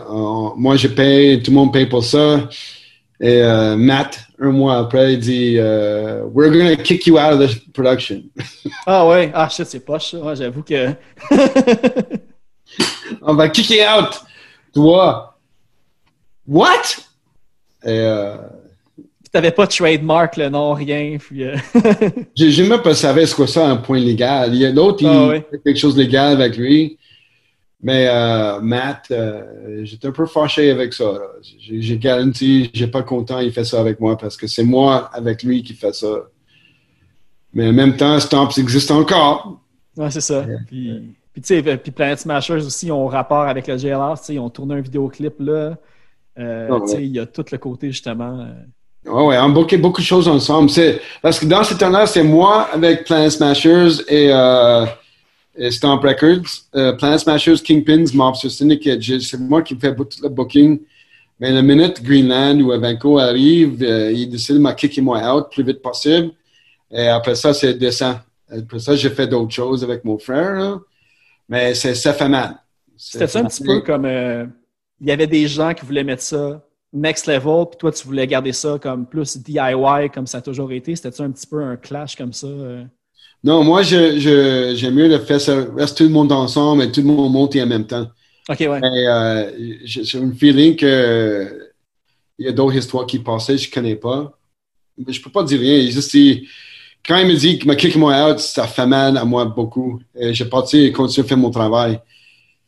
[0.57, 2.49] moi, je paye, tout le monde paye pour ça.
[3.19, 7.51] Et euh, Matt, un mois après, il dit euh, We're gonna kick you out of
[7.51, 8.23] the production.
[8.87, 10.13] Ah ouais, ah shit, c'est poche.
[10.15, 10.91] Ouais, J'avoue que.
[13.23, 14.21] On va kicker out.
[14.77, 15.39] Toi,
[16.47, 16.83] what?
[17.83, 18.37] Et euh,
[19.33, 21.17] T'avais pas de trademark, le nom, rien.
[21.19, 21.57] Puis, euh,
[22.37, 24.55] j'ai même pas savé ce que ça un point légal.
[24.55, 26.99] Il y a d'autres, il Ah fait quelque chose de légal avec lui.
[27.83, 31.23] Mais euh, Matt, euh, j'étais un peu fâché avec ça.
[31.59, 35.43] J'ai garanti, j'ai pas content, il fait ça avec moi parce que c'est moi avec
[35.43, 36.25] lui qui fait ça.
[37.55, 39.59] Mais en même temps, Stomps existe encore.
[39.97, 40.45] ouais, c'est ça.
[40.67, 43.91] Puis, puis tu sais, puis Planet Smashers aussi ont rapport avec le sais,
[44.31, 45.77] Ils ont tourné un vidéoclip là.
[46.39, 47.05] Euh, tu sais, ouais.
[47.05, 48.41] Il y a tout le côté justement.
[48.41, 48.55] euh,
[49.05, 50.71] Ouais, ouais, on bouquait beaucoup de choses ensemble.
[50.71, 54.87] C'est, parce que dans ce temps-là, c'est moi avec Planet Smashers et, euh,
[55.55, 56.47] et Stomp Records.
[56.75, 59.03] Euh, Planet Smashers, Kingpins, Mobster Syndicate.
[59.21, 60.81] C'est moi qui fais tout le booking.
[61.39, 65.45] Mais la minute Greenland ou Avanco arrive, euh, il décide de me kicker moi out
[65.51, 66.31] le plus vite possible.
[66.91, 68.17] Et après ça, c'est descend.
[68.51, 70.55] Après ça, j'ai fait d'autres choses avec mon frère.
[70.55, 70.79] là.
[71.49, 72.57] Mais c'est, ça fait mal.
[72.97, 74.05] C'était ça un petit peu comme.
[74.05, 74.47] euh,
[75.01, 78.27] Il y avait des gens qui voulaient mettre ça next level, puis toi, tu voulais
[78.27, 80.97] garder ça comme plus DIY, comme ça a toujours été.
[80.97, 82.47] C'était-tu un petit peu un clash comme ça?
[82.47, 82.85] euh?
[83.45, 85.67] Non, moi, je, je, j'aime mieux le faire ça.
[85.77, 88.09] Reste tout le monde ensemble et tout le monde monte en même temps.
[88.49, 88.81] Ok, ouais.
[88.81, 89.53] Mais euh,
[89.85, 91.71] j'ai un feeling que
[92.39, 94.39] il y a d'autres histoires qui passaient, je connais pas.
[94.99, 95.89] Mais je peux pas dire rien.
[95.91, 96.17] Juste,
[97.07, 100.01] quand il me dit qu'il m'a kické moi out, ça fait mal à moi beaucoup.
[100.19, 102.01] Et j'ai parti et continué à faire mon travail.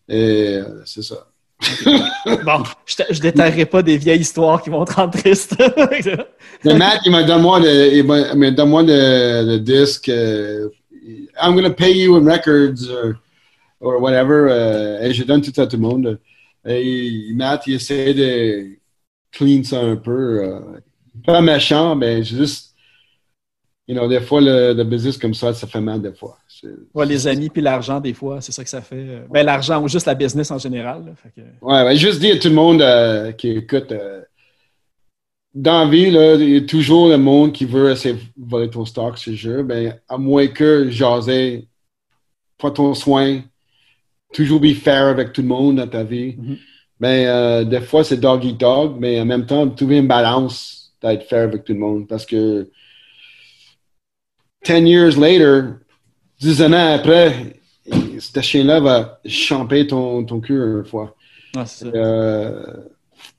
[0.09, 1.27] Et euh, c'est ça.
[2.45, 5.57] Bon, je, je déterrerai pas des vieilles histoires qui vont te rendre triste.
[6.65, 9.59] Mais Matt, il m'a donné moi le, il m'a- il m'a donné moi le, le
[9.59, 10.09] disque.
[10.09, 10.69] euh,
[11.41, 13.15] I'm gonna pay you in records or,
[13.81, 14.49] or whatever.
[14.51, 16.21] euh, et je donne tout à tout le monde.
[16.67, 18.77] Et Matt, il essaie de
[19.33, 20.43] clean ça un peu.
[20.45, 20.61] euh,
[21.25, 22.68] pas méchant, mais juste,
[23.89, 26.37] you know, des fois, le, le business comme ça, ça fait mal des fois.
[26.47, 29.25] C'est- ouais, les amis puis l'argent, des fois, c'est ça que ça fait.
[29.31, 31.05] Ben, l'argent ou juste la business en général.
[31.07, 31.13] là.
[31.17, 34.21] Fait que- Ouais, ouais, juste dire à tout le monde euh, qui écoute, euh,
[35.55, 38.69] dans la vie, là, il y a toujours le monde qui veut essayer de voler
[38.71, 39.63] ton stock, ce jeu.
[39.63, 41.67] Ben, à moins que jaser,
[42.59, 43.41] prends ton soin,
[44.35, 46.37] toujours be fair avec tout le monde dans ta vie.
[46.37, 46.57] Mhm.
[47.01, 50.93] Ben, euh, des fois, c'est dog eat dog, mais en même temps, trouver une balance
[51.01, 52.07] d'être fair avec tout le monde.
[52.09, 52.69] Parce que
[54.69, 55.81] 10 years later,
[56.41, 57.57] 10 ans après,
[58.19, 61.15] ce chien-là va champer ton, ton cul une fois.
[61.57, 61.97] Ah, c'est ça.
[61.97, 62.63] Euh,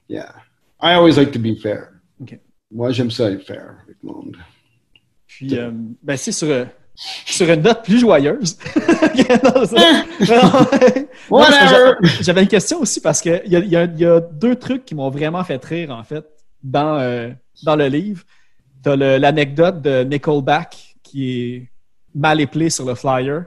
[0.09, 0.33] yeah.
[0.81, 1.89] I always like to be fair.
[2.71, 4.37] Moi, j'aime ça être fair avec le monde.
[5.27, 5.71] Puis, euh,
[6.03, 6.65] ben, c'est sur, euh,
[6.95, 8.57] sur une note plus joyeuse.
[12.21, 14.95] J'avais une question aussi parce qu'il y y, a, il y a deux trucs qui
[14.95, 16.25] m'ont vraiment fait rire, en fait,
[16.63, 17.29] dans, euh,
[17.63, 18.23] dans le livre.
[18.83, 21.69] Tu as l'anecdote de Nickelback qui est
[22.13, 23.45] mal éplé sur le flyer.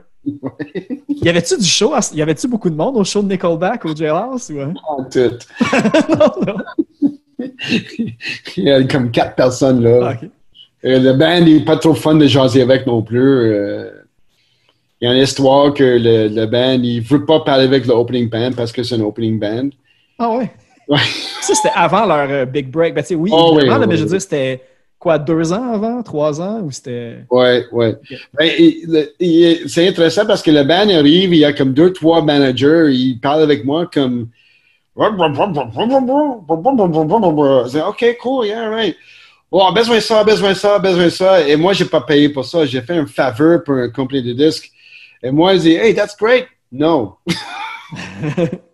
[1.09, 1.93] Y avait-tu du show?
[1.93, 4.49] à Y avait-tu beaucoup de monde au show de Nickelback au Jailhouse?
[4.51, 4.73] Ou, hein?
[4.87, 5.19] En tout.
[6.09, 7.47] non, non.
[8.57, 10.13] Il y a comme quatre personnes là.
[10.13, 10.25] Ah.
[10.85, 13.53] Euh, le band n'est pas trop fun de jaser avec non plus.
[13.53, 13.89] Euh,
[14.99, 17.93] il y a une histoire que le, le band, il veut pas parler avec le
[17.93, 19.69] opening band parce que c'est un opening band.
[20.19, 20.51] Ah ouais?
[20.87, 20.99] Ouais.
[21.41, 22.93] Ça, c'était avant leur euh, big break.
[22.93, 24.61] Ben, oui, Oh, oui, oui, mais je veux dire, c'était
[25.03, 27.25] quoi, deux ans avant, trois ans, ou c'était.
[27.29, 27.95] Ouais, ouais.
[28.39, 28.49] Ben,
[29.67, 33.19] c'est intéressant parce que le band arrive, il y a comme deux, trois managers, ils
[33.19, 34.29] parlent avec moi comme.
[34.95, 35.03] C'est
[37.81, 38.95] OK, cool, yeah, right.
[39.51, 41.47] Oh, besoin de ça, besoin de ça, besoin de ça.
[41.47, 42.65] Et moi, j'ai pas payé pour ça.
[42.65, 44.71] J'ai fait un faveur pour un complet de disques.
[45.21, 46.47] Et moi, je dis, hey, that's great.
[46.71, 47.17] No.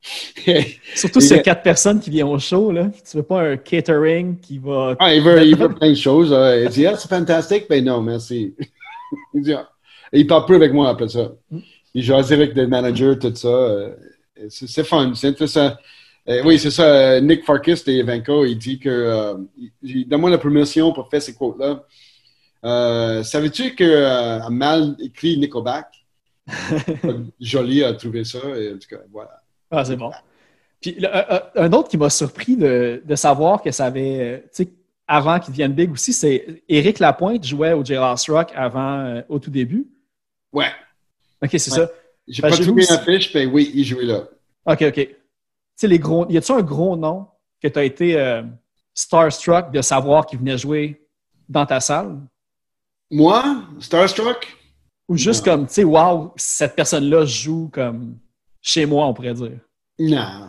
[0.94, 2.88] Surtout a quatre personnes qui viennent au show, là.
[3.08, 4.96] Tu veux pas un catering qui va.
[4.98, 6.30] Ah, il veut, il veut plein de choses.
[6.62, 7.66] Il dit, ah, c'est fantastique.
[7.68, 8.54] Ben non, merci.
[9.34, 9.68] il dit, ah.
[10.12, 11.32] Il parle plus avec moi après ça.
[11.94, 13.48] Il joue avec le manager, tout ça.
[13.48, 13.94] Euh,
[14.48, 15.72] C'est fun, c'est intéressant.
[16.28, 17.20] Euh, oui, c'est ça.
[17.20, 19.34] Nick Farkas de Evenco, il dit que euh,
[19.82, 21.84] il- donne-moi la permission pour faire ces quotes-là.
[22.64, 25.86] Euh, Savais-tu que euh, a mal écrit Nickelback?
[27.40, 28.38] Joli a trouvé ça.
[28.56, 29.37] Et, en tout cas, voilà.
[29.70, 30.10] Ah, c'est bon.
[30.80, 31.08] Puis le-
[31.60, 34.18] un- autre qui m'a surpris de, de savoir que ça avait.
[34.20, 34.68] euh, Tu sais,
[35.06, 39.38] avant qu'il devienne big aussi, c'est Éric Lapointe jouait au Jailhouse Rock avant, euh, au
[39.38, 39.86] tout début.
[40.52, 40.70] Ouais.
[41.42, 41.78] Ok, c'est Ouais.
[41.78, 41.90] ça.
[42.26, 44.24] J'ai Ben, pas trouvé aussi- l'affiche, mais oui, il jouait là.
[44.66, 44.94] Ok, ok.
[44.94, 45.16] Tu
[45.76, 46.26] sais, les gros.
[46.28, 47.26] Y a-tu un gros nom
[47.62, 48.42] que tu as été euh,
[48.94, 51.00] starstruck de savoir qu'il venait jouer
[51.48, 52.18] dans ta salle?
[53.10, 53.42] Moi,
[53.80, 54.46] Starstruck?
[55.08, 55.52] Ou juste Non.
[55.54, 58.18] comme, tu sais, wow, cette personne-là joue comme
[58.68, 59.52] chez moi, on pourrait dire.
[59.98, 60.48] Non.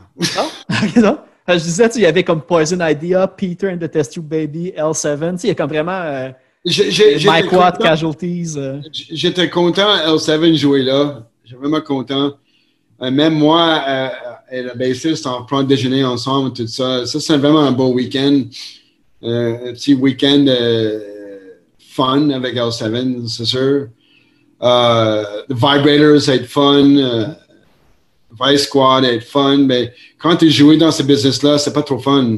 [0.97, 1.17] Non?
[1.47, 5.31] Je disais, il y avait comme Poison Idea, Peter and the Test Tube Baby, L7.
[5.31, 6.29] Tu sais, il y a comme vraiment euh,
[7.25, 8.53] Mike Watt, content- Casualties.
[8.57, 8.81] euh.
[8.91, 11.27] J'étais content L7 jouer là.
[11.45, 12.33] J'étais vraiment content.
[13.01, 14.09] Euh, même moi euh,
[14.51, 17.05] et le bassiste, on prend déjeuner ensemble, tout ça.
[17.05, 18.43] Ça, c'est vraiment un beau week-end.
[19.23, 20.45] Un petit week-end
[21.79, 23.87] fun avec L7, c'est sûr.
[24.61, 27.35] The Vibrators, ça va être fun.
[28.41, 29.57] Vice Squad, être fun.
[29.59, 32.37] Mais quand tu joues dans ce business-là, c'est pas trop fun.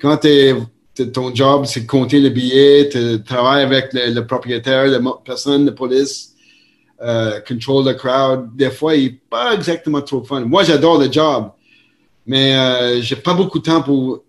[0.00, 0.54] Quand t'es-
[0.94, 5.00] t'es- ton job, c'est de compter les billets, tu travailles avec le, le propriétaire, la
[5.24, 6.34] personne de police,
[7.02, 8.48] euh, control the crowd.
[8.56, 10.40] Des fois, il n'est pas exactement trop fun.
[10.40, 11.50] Moi, j'adore le job,
[12.26, 14.22] mais euh, j'ai pas beaucoup de temps pour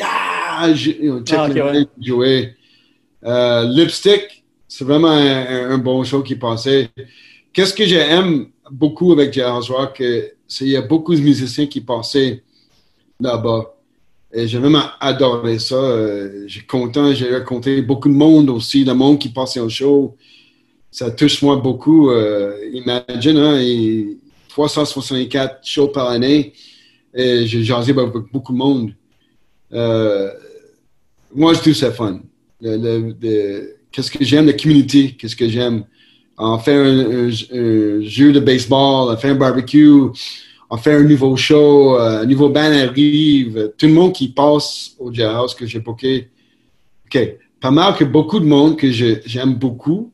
[0.00, 1.86] ah, j- you know, check Ah, ouais.
[2.00, 2.54] jouer.
[3.24, 6.88] Euh, Lipstick, c'est vraiment un, un bon show qui passait.
[7.52, 10.02] Qu'est-ce que j'aime beaucoup avec Jazz Rock,
[10.48, 12.42] qu'il y a beaucoup de musiciens qui passaient
[13.20, 13.74] là-bas.
[14.32, 15.74] Et j'ai vraiment adoré ça.
[15.74, 20.16] Euh, j'ai content, j'ai rencontré beaucoup de monde aussi, le monde qui passait au show.
[20.90, 22.10] Ça touche moi beaucoup.
[22.10, 24.16] Euh, imagine, hein, et
[24.48, 26.54] 364 shows par année.
[27.14, 28.92] Et j'ai jasé beaucoup de monde.
[29.74, 30.30] Euh,
[31.34, 32.20] moi, je trouve ça fun.
[32.62, 35.84] Qu'est-ce que j'aime, la community, qu'est-ce que j'aime.
[36.38, 39.92] On fait un, un- un jeu de baseball, on fait un barbecue,
[40.70, 44.92] on fait un nouveau show, euh, un nouveau band arrive, tout le monde qui passe
[44.98, 46.30] au Jailhouse que j'ai booké.
[47.06, 47.18] OK.
[47.60, 50.10] Pas mal que beaucoup de monde que j'aime beaucoup.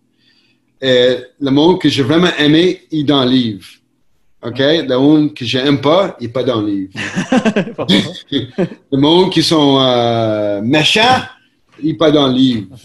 [0.82, 3.66] Et le monde que j'ai vraiment aimé, il est dans le livre.
[4.44, 4.58] OK?
[4.58, 6.92] Le monde que j'aime pas, il n'est pas dans le livre.
[8.92, 11.22] le monde qui sont euh, méchants,
[11.82, 12.66] il n'est pas dans le livre.
[12.72, 12.76] Ah.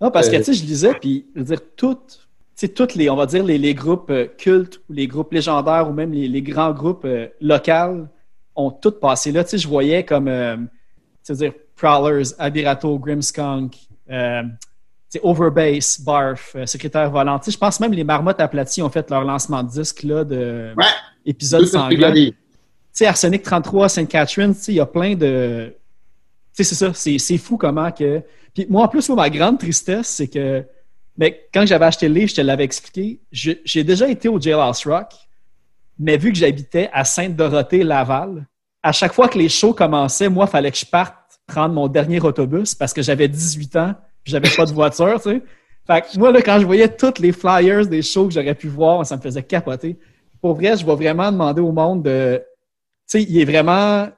[0.00, 2.27] Non, parce que, Euh, tu sais, je lisais, puis, je veux dire, toutes,
[2.66, 5.88] sais, toutes les, on va dire, les, les groupes euh, cultes ou les groupes légendaires
[5.88, 8.06] ou même les, les grands groupes euh, locaux
[8.56, 9.44] ont tous passé là.
[9.44, 10.56] Tu sais, je voyais comme, euh,
[11.28, 13.76] dire, Prowlers, Abirato, Grimskunk,
[14.10, 14.42] euh,
[15.22, 17.40] Overbase, Barf, euh, Secrétaire Volant.
[17.46, 20.84] Je pense même les Marmottes aplaties ont fait leur lancement de disque, là, de Ouais.
[21.24, 21.64] épisode.
[21.64, 22.34] Tu
[22.92, 25.72] sais, Arsenic 33, Sainte Catherine, il y a plein de.
[26.56, 26.92] Tu sais, c'est ça.
[26.94, 28.22] C'est c'est fou comment que.
[28.52, 30.64] Puis moi, en plus, moi, ma grande tristesse, c'est que.
[31.18, 33.20] Mais quand j'avais acheté le livre, je te l'avais expliqué.
[33.32, 35.12] J'ai déjà été au Jailhouse Rock,
[35.98, 38.46] mais vu que j'habitais à Sainte-Dorothée-Laval,
[38.82, 41.16] à chaque fois que les shows commençaient, moi, il fallait que je parte
[41.48, 45.30] prendre mon dernier autobus parce que j'avais 18 ans puis j'avais pas de voiture, tu
[45.30, 45.42] sais.
[45.86, 48.68] Fait que moi, là, quand je voyais tous les flyers des shows que j'aurais pu
[48.68, 49.96] voir, ça me faisait capoter.
[50.40, 52.42] Pour vrai, je vais vraiment demander au monde de.
[53.10, 54.08] Tu sais, il est vraiment.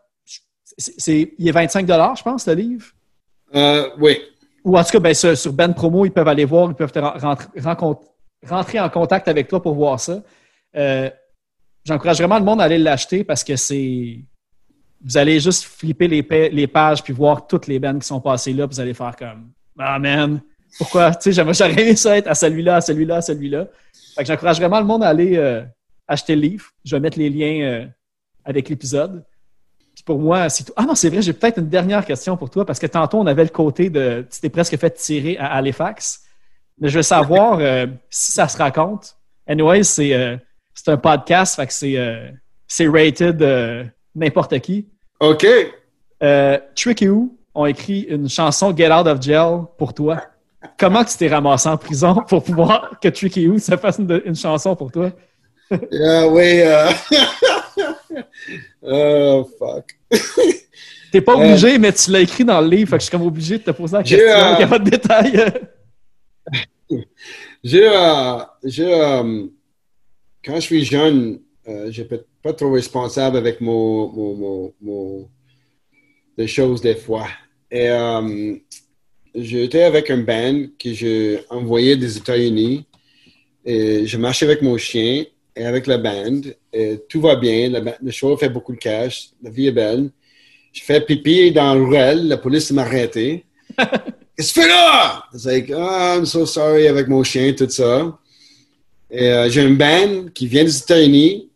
[1.07, 2.87] il est 25 je pense, le livre?
[3.55, 4.19] Euh, oui.
[4.65, 6.93] Ou en tout cas, ben, sur, sur Ben Promo, ils peuvent aller voir, ils peuvent
[8.49, 10.23] rentrer, en contact avec toi pour voir ça.
[10.77, 11.11] Euh,
[11.85, 14.19] J'encourage vraiment le monde à aller l'acheter parce que c'est.
[15.03, 18.21] Vous allez juste flipper les, pa- les pages puis voir toutes les bandes qui sont
[18.21, 20.43] passées là, puis vous allez faire comme Ah man,
[20.77, 21.15] pourquoi?
[21.15, 23.67] Tu sais, j'aurais aimé ça être à celui-là, à celui-là, à celui-là.
[24.15, 25.63] Fait que j'encourage vraiment le monde à aller euh,
[26.07, 26.67] acheter le livre.
[26.85, 27.87] Je vais mettre les liens euh,
[28.45, 29.25] avec l'épisode.
[30.11, 30.73] Pour moi, c'est tout.
[30.75, 33.27] Ah non, c'est vrai, j'ai peut-être une dernière question pour toi parce que tantôt, on
[33.29, 34.27] avait le côté de.
[34.29, 36.25] Tu t'es presque fait tirer à Halifax.
[36.81, 39.15] Mais je veux savoir euh, si ça se raconte.
[39.47, 40.37] Anyway, c'est euh,
[40.75, 44.89] c'est un podcast, fait que c'est euh, rated n'importe qui.
[45.21, 45.47] OK.
[46.75, 50.23] Tricky Who ont écrit une chanson Get Out of Jail pour toi.
[50.77, 54.35] Comment tu t'es ramassé en prison pour pouvoir que Tricky Who se fasse une, une
[54.35, 55.13] chanson pour toi?
[55.73, 56.61] Euh, oui.
[58.85, 59.97] euh, oh, fuck.
[61.13, 63.27] T'es pas obligé, mais tu l'as écrit dans le livre, fait que je suis comme
[63.27, 64.19] obligé de te poser la question.
[64.19, 65.53] euh, Il n'y a pas de détails.
[67.63, 68.39] J'ai, euh,
[68.79, 69.47] euh,
[70.45, 75.29] quand je suis jeune, euh, j'étais pas trop responsable avec mon, mon, mon,
[76.47, 77.27] choses des fois.
[77.71, 78.57] Et euh,
[79.35, 82.87] j'étais avec un band que j'ai envoyé des États-Unis.
[83.65, 85.25] Et je marchais avec mon chien
[85.57, 86.41] et avec la band.
[86.73, 87.69] Et tout va bien.
[88.01, 89.31] Le, show fait beaucoup de cash.
[89.43, 90.11] La vie est belle.
[90.73, 92.29] Je fais pipi dans le ruelle.
[92.29, 93.45] La police m'a arrêté.
[93.77, 95.25] Qu'est-ce que tu fais là?
[95.35, 98.19] C'est like, oh, I'm so sorry avec mon chien, tout ça.
[99.11, 101.51] Et euh, j'ai une band qui vient des États-Unis,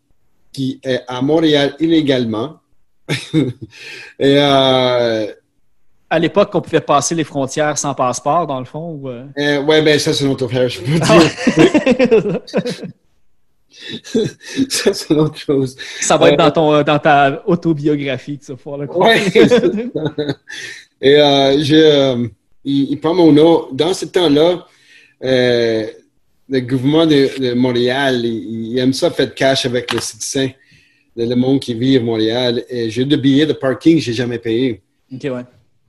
[0.51, 2.59] qui est à Montréal illégalement.
[3.33, 5.27] Et euh,
[6.09, 8.91] À l'époque, on pouvait passer les frontières sans passeport, dans le fond.
[8.91, 9.25] Ou, euh?
[9.37, 12.39] euh, ouais, ben ça, c'est une autre affaire, je peux Ah dire.
[14.69, 15.75] ça, c'est une autre chose.
[16.01, 19.09] ça va être Euh, dans, ton, dans ta autobiographie que tu vas pouvoir le croire.
[19.09, 19.21] Ouais.
[21.01, 22.27] Et euh, euh,
[22.63, 23.67] il, il prend mon nom.
[23.71, 24.65] Dans ce temps-là,
[25.23, 25.85] euh,
[26.49, 30.49] le gouvernement de, de Montréal, il, il aime ça faire de cash avec les citizens,
[31.15, 32.63] le, monde qui vit à Montréal.
[32.69, 34.81] Et j'ai des billets de parking que j'ai jamais payé.
[35.13, 35.41] ok, ouais.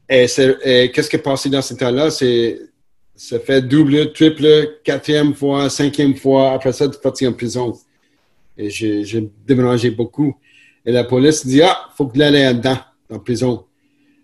[0.09, 2.11] Et, c'est- et qu'est-ce qui est passé dans ce temps-là?
[2.11, 2.59] C'est
[3.17, 6.53] ça fait double, triple, quatrième fois, cinquième fois.
[6.53, 7.73] Après ça, tu es parti en prison.
[8.59, 10.37] Et j'ai déménagé beaucoup.
[10.85, 12.79] Et la police dit, ah, faut que tu ailles là-dedans,
[13.11, 13.65] en prison.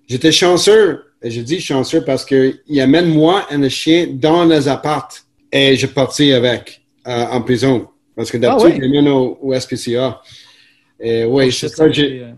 [0.07, 1.05] J'étais chanceux.
[1.23, 5.25] Et j'ai dit chanceux parce qu'il amène moi et le chien dans les appartes.
[5.51, 7.89] Et j'ai parti avec, euh, en prison.
[8.15, 8.89] Parce que d'habitude, Ah ouais?
[9.01, 10.21] il au, au SPCA.
[11.01, 12.35] Et oui, Oh, c'est shit, ça, a j'ai ouais.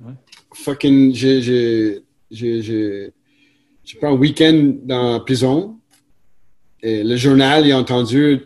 [0.53, 1.41] fucking, j'ai,
[2.31, 3.13] j'ai,
[3.99, 5.77] pris un week-end dans la prison.
[6.87, 8.43] Et le journal, il a entendu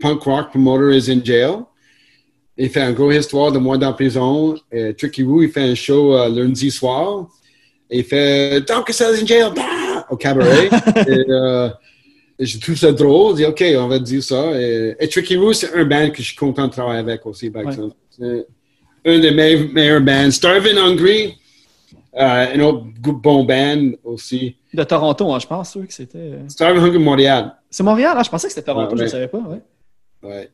[0.00, 1.58] Punk Rock Promoter is in jail.
[2.58, 4.56] Il fait une grosse histoire de moi dans la prison.
[4.72, 7.28] Et Tricky Woo, il fait un show euh, lundi soir.
[7.88, 10.04] Et il fait Don't get in jail bah!
[10.10, 10.68] au cabaret.
[11.06, 11.68] et, euh,
[12.38, 13.32] et je trouve ça drôle.
[13.32, 14.60] Je dis OK, on va dire ça.
[14.60, 17.50] Et, et Tricky Woo, c'est un band que je suis content de travailler avec aussi,
[17.50, 17.72] par Ouais.
[17.72, 17.94] exemple.
[18.10, 18.46] C'est
[19.04, 20.30] un des meilleurs, meilleurs bands.
[20.32, 21.36] Starving Hungry,
[22.18, 24.56] euh, un autre bon band aussi.
[24.74, 26.18] De Toronto, hein, je pense, oui, que c'était.
[26.18, 27.54] euh, Starving Hungry Montréal.
[27.76, 28.22] C'est Montréal, hein?
[28.22, 29.36] je pensais que c'était Toronto, Ouais, je ne savais pas.
[29.38, 29.60] Ouais.
[30.22, 30.50] Ouais.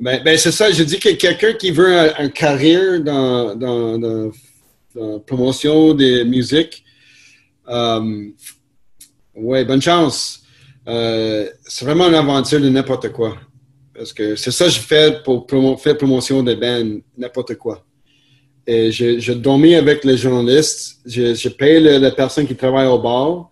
[0.00, 3.98] Ben, ben, c'est ça, je dis que quelqu'un qui veut un, un carrière dans, dans,
[3.98, 4.30] dans,
[4.94, 6.82] dans la promotion des musiques,
[7.68, 8.28] euh,
[9.34, 10.40] ouais, bonne chance.
[10.88, 13.36] Euh, c'est vraiment une aventure de n'importe quoi.
[13.94, 17.84] Parce que c'est ça que je fais pour promo- faire promotion des bands, n'importe quoi.
[18.66, 22.86] Et je, je dormis avec les journalistes, je, je paye le- la personne qui travaille
[22.86, 23.50] au bar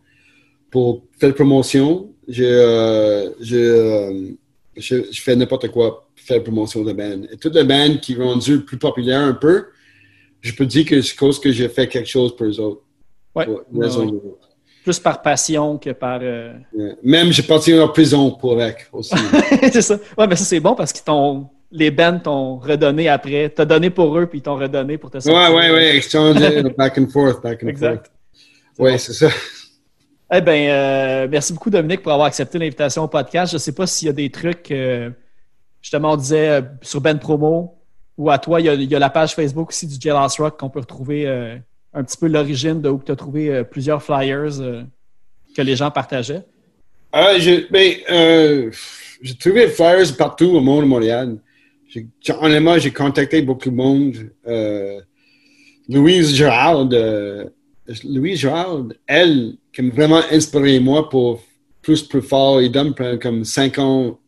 [0.71, 2.09] pour faire promotion.
[2.29, 4.29] Je, euh, je, euh,
[4.77, 7.23] je, je fais n'importe quoi pour faire promotion de band.
[7.33, 9.67] Et toutes les bandes qui sont rendues plus populaires un peu,
[10.41, 12.83] je peux dire que c'est cause que j'ai fait quelque chose pour eux autres.
[13.35, 13.47] Ouais.
[13.47, 13.97] Pour Ouais, ouais.
[13.97, 14.49] ou l'autre.
[14.85, 16.19] Plus par passion que par.
[16.23, 16.53] euh.
[17.05, 19.15] Même j'ai parti en prison pour avec aussi.
[19.73, 19.97] c'est ça.
[20.19, 21.49] Ouais, mais ça, c'est bon parce t'ont.
[21.75, 23.49] Les bands t'ont redonné après.
[23.49, 25.55] T'as donné pour eux, puis ils t'ont redonné pour te ouais, sortir.
[25.57, 26.37] ouais, ouais, exchange,
[26.77, 28.11] back and forth, back and Exact.
[28.77, 28.91] forth.
[28.91, 29.29] Ouais, c'est ça.
[30.35, 33.51] Eh bien, euh, merci beaucoup, Dominique, pour avoir accepté l'invitation au podcast.
[33.51, 35.11] Je ne sais pas s'il y a des trucs, euh,
[35.83, 37.75] justement, on disait euh, sur Ben Promo
[38.17, 40.81] ou à toi, il y, a, la page Facebook aussi du Jailhouse Rock qu'on peut
[40.81, 41.27] retrouver
[41.95, 44.85] un petit peu l'origine de où tu as trouvé plusieurs flyers
[45.57, 46.43] que les gens partageaient?
[47.11, 47.33] Ah,
[47.71, 48.71] ben,
[49.23, 51.39] j'ai trouvé flyers partout au monde de Montréal.
[52.41, 54.31] Honnêtement, j'ai contacté beaucoup de monde.
[55.89, 56.93] Louise Gérald,
[58.05, 61.43] Louise Gérald, elle, qui m'a vraiment inspiré moi pour
[61.83, 62.63] plus, plus fort.
[62.63, 64.19] Il donne comme 50,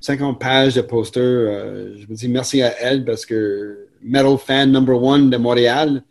[0.00, 1.22] 50 pages de posters.
[1.24, 6.02] Euh, je me dis merci à elle parce que Metal Fan Number One de Montréal,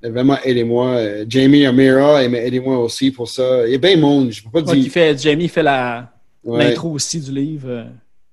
[0.00, 0.90] elle a vraiment aidé moi.
[0.96, 3.66] Euh, Jamie Amira, elle m'a aidé moi aussi pour ça.
[3.66, 4.30] Il y a bien de monde.
[4.30, 4.84] Je peux pas Ouais, dire.
[4.84, 6.12] qui fait, Jamie fait la-
[6.44, 6.68] Ouais.
[6.68, 7.86] l'intro aussi du livre.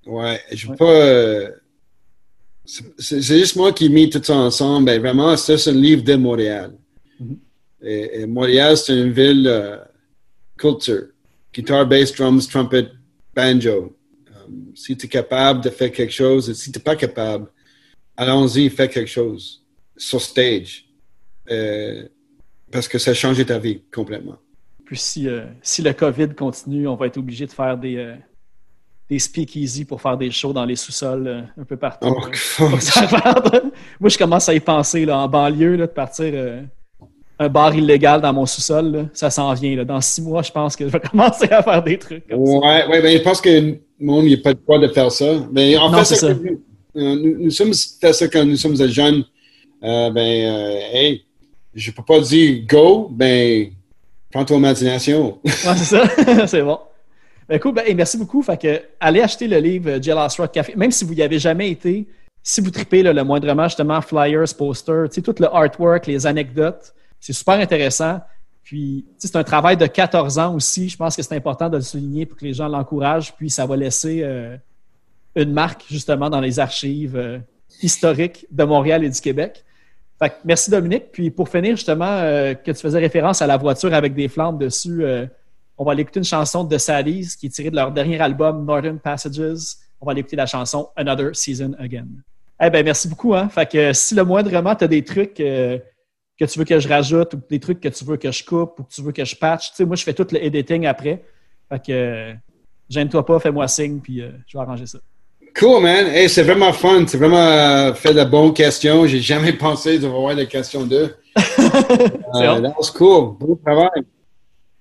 [0.06, 0.76] Ouais, je veux Ouais.
[0.76, 0.84] pas.
[0.92, 1.50] euh,
[2.64, 4.90] c'est juste moi qui ai mis tout ça ensemble.
[4.98, 6.72] Vraiment, c'est un livre de Montréal.
[7.18, 7.38] Mhm.
[7.82, 9.78] Et, et Montréal, c'est une ville euh,
[10.56, 11.08] culture.
[11.52, 12.88] Guitar, bass, drums, trumpet,
[13.34, 13.96] banjo.
[14.28, 17.48] Um, si tu es capable de faire quelque chose, et si tu n'es pas capable,
[18.16, 19.64] allons-y, fais quelque chose
[19.96, 20.86] sur stage.
[21.50, 22.08] Euh,
[22.70, 24.36] parce que ça a changé ta vie complètement.
[24.84, 28.14] Puis si, euh, si le COVID continue, on va être obligé de faire des, euh,
[29.10, 32.06] des speakeasy pour faire des shows dans les sous-sols euh, un peu partout.
[32.08, 33.72] Oh, regarde.
[34.00, 36.32] Moi, je commence à y penser là, en banlieue, là, de partir
[37.38, 39.08] un bar illégal dans mon sous-sol.
[39.12, 39.76] Ça s'en vient.
[39.76, 39.84] Là.
[39.84, 42.52] Dans six mois, je pense que je vais commencer à faire des trucs comme ça.
[42.52, 45.46] Ouais, ouais, ben, je pense que le monde n'a pas le droit de faire ça.
[45.52, 46.60] Mais en Non, fait, c'est ça nous,
[46.96, 49.24] euh, nous, nous sommes ça quand nous sommes jeunes.
[49.82, 51.24] Euh, ben, euh, hey,
[51.74, 53.70] je peux pas dire go, ben,
[54.32, 55.38] prends ton imagination.
[55.44, 56.46] Ouais, c'est ça.
[56.46, 56.78] c'est bon.
[57.48, 57.74] Ben, cool.
[57.74, 58.42] Ben, merci beaucoup.
[58.42, 60.74] Fait que, allez acheter le livre euh, Jailhouse Rock Café.
[60.74, 62.06] Même si vous n'y avez jamais été,
[62.42, 66.94] si vous tripez là, le moindrement, justement, flyers, posters, tout le artwork, les anecdotes,
[67.26, 68.20] c'est super intéressant.
[68.62, 70.88] Puis, c'est un travail de 14 ans aussi.
[70.88, 73.34] Je pense que c'est important de le souligner pour que les gens l'encouragent.
[73.34, 74.56] Puis, ça va laisser euh,
[75.34, 77.38] une marque, justement, dans les archives euh,
[77.82, 79.64] historiques de Montréal et du Québec.
[80.18, 81.10] Fait que merci Dominique.
[81.12, 84.56] Puis pour finir, justement, euh, que tu faisais référence à la voiture avec des flammes
[84.56, 85.26] dessus, euh,
[85.76, 88.64] on va aller écouter une chanson de Sally's qui est tirée de leur dernier album,
[88.64, 89.76] Northern Passages.
[90.00, 92.06] On va aller écouter la chanson Another Season Again.
[92.62, 93.34] Eh ben merci beaucoup.
[93.34, 93.50] Hein?
[93.50, 95.78] Fait que si le moindrement, tu as des trucs euh,
[96.38, 98.78] que tu veux que je rajoute ou des trucs que tu veux que je coupe
[98.80, 100.86] ou que tu veux que je patch, tu sais, moi, je fais tout le editing
[100.86, 101.22] après.
[101.68, 102.32] Fait que euh,
[102.88, 104.98] gêne-toi pas, fais-moi signe, puis euh, je vais arranger ça.
[105.58, 106.06] Cool, man.
[106.08, 107.06] Hey, c'est vraiment fun.
[107.06, 109.06] C'est vraiment euh, fait de bonnes questions.
[109.06, 111.16] J'ai jamais pensé de avoir des questions d'eux.
[111.36, 113.36] C'est cool.
[113.38, 114.02] Bon travail.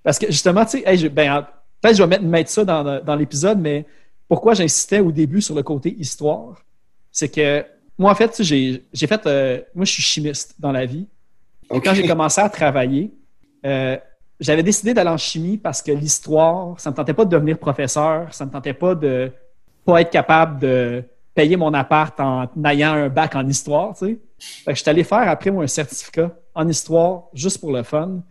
[0.04, 2.66] Parce que justement, tu sais, hey, ben, en- peut-être que je vais mettre, mettre ça
[2.66, 3.86] dans, dans l'épisode, mais
[4.28, 6.56] pourquoi j'insistais au début sur le côté histoire,
[7.12, 7.66] c'est que
[7.98, 9.24] moi, en fait, j'ai j'ai fait.
[9.74, 11.08] moi, je suis chimiste dans la vie.
[11.70, 13.14] Quand j'ai commencé à travailler,
[13.66, 13.98] euh,
[14.40, 18.34] j'avais décidé d'aller en chimie parce que l'histoire, ça me tentait pas de devenir professeur,
[18.34, 19.32] ça me tentait pas de
[19.86, 21.04] pas être capable de
[21.34, 24.20] payer mon appart en ayant un bac en histoire, tu sais.
[24.38, 27.84] Fait que je suis allé faire après moi un certificat en histoire juste pour le
[27.84, 28.22] fun.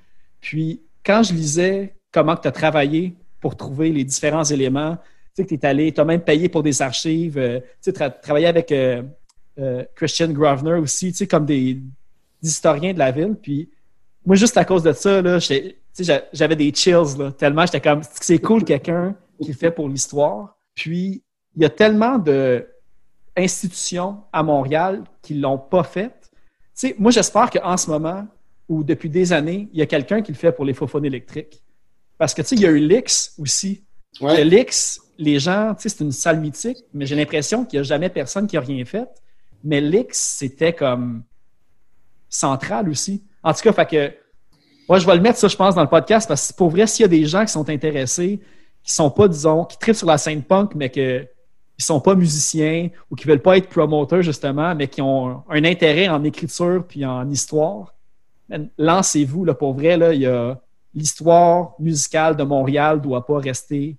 [0.41, 5.03] Puis quand je lisais comment tu as travaillé pour trouver les différents éléments, tu
[5.37, 7.93] sais que tu es allé, tu as même payé pour des archives, euh, tu sais,
[7.93, 9.03] tra- travailler avec euh,
[9.59, 11.81] euh, Christian Grosvenor aussi, tu sais, comme des,
[12.45, 13.35] des historiens de la ville.
[13.41, 13.71] Puis
[14.25, 15.39] moi, juste à cause de ça, là,
[16.33, 20.57] j'avais des chills, là, tellement j'étais comme, c'est cool quelqu'un qui le fait pour l'histoire.
[20.75, 21.23] Puis
[21.57, 22.67] il y a tellement de
[23.37, 26.13] institutions à Montréal qui l'ont pas fait.
[26.21, 26.29] Tu
[26.75, 28.27] sais, moi, j'espère qu'en ce moment,
[28.69, 31.63] ou depuis des années, il y a quelqu'un qui le fait pour les faux électriques.
[32.17, 33.83] Parce que, tu sais, il y a eu l'X aussi.
[34.21, 34.45] Ouais.
[34.45, 37.81] Le L'X, les gens, tu sais, c'est une salle mythique, mais j'ai l'impression qu'il n'y
[37.81, 39.09] a jamais personne qui a rien fait.
[39.65, 41.25] Mais l'X, c'était comme
[42.35, 43.23] central aussi.
[43.43, 44.13] En tout cas, fait que,
[44.89, 46.87] moi, je vais le mettre, ça, je pense, dans le podcast, parce que pour vrai,
[46.87, 48.41] s'il y a des gens qui sont intéressés,
[48.83, 51.27] qui sont pas, disons, qui tripent sur la scène punk, mais que
[51.77, 55.65] ils sont pas musiciens ou qui veulent pas être promoteurs, justement, mais qui ont un
[55.65, 57.95] intérêt en écriture puis en histoire,
[58.79, 60.61] lancez-vous, là, pour vrai, là, il y a
[60.95, 63.97] l'histoire musicale de Montréal doit pas rester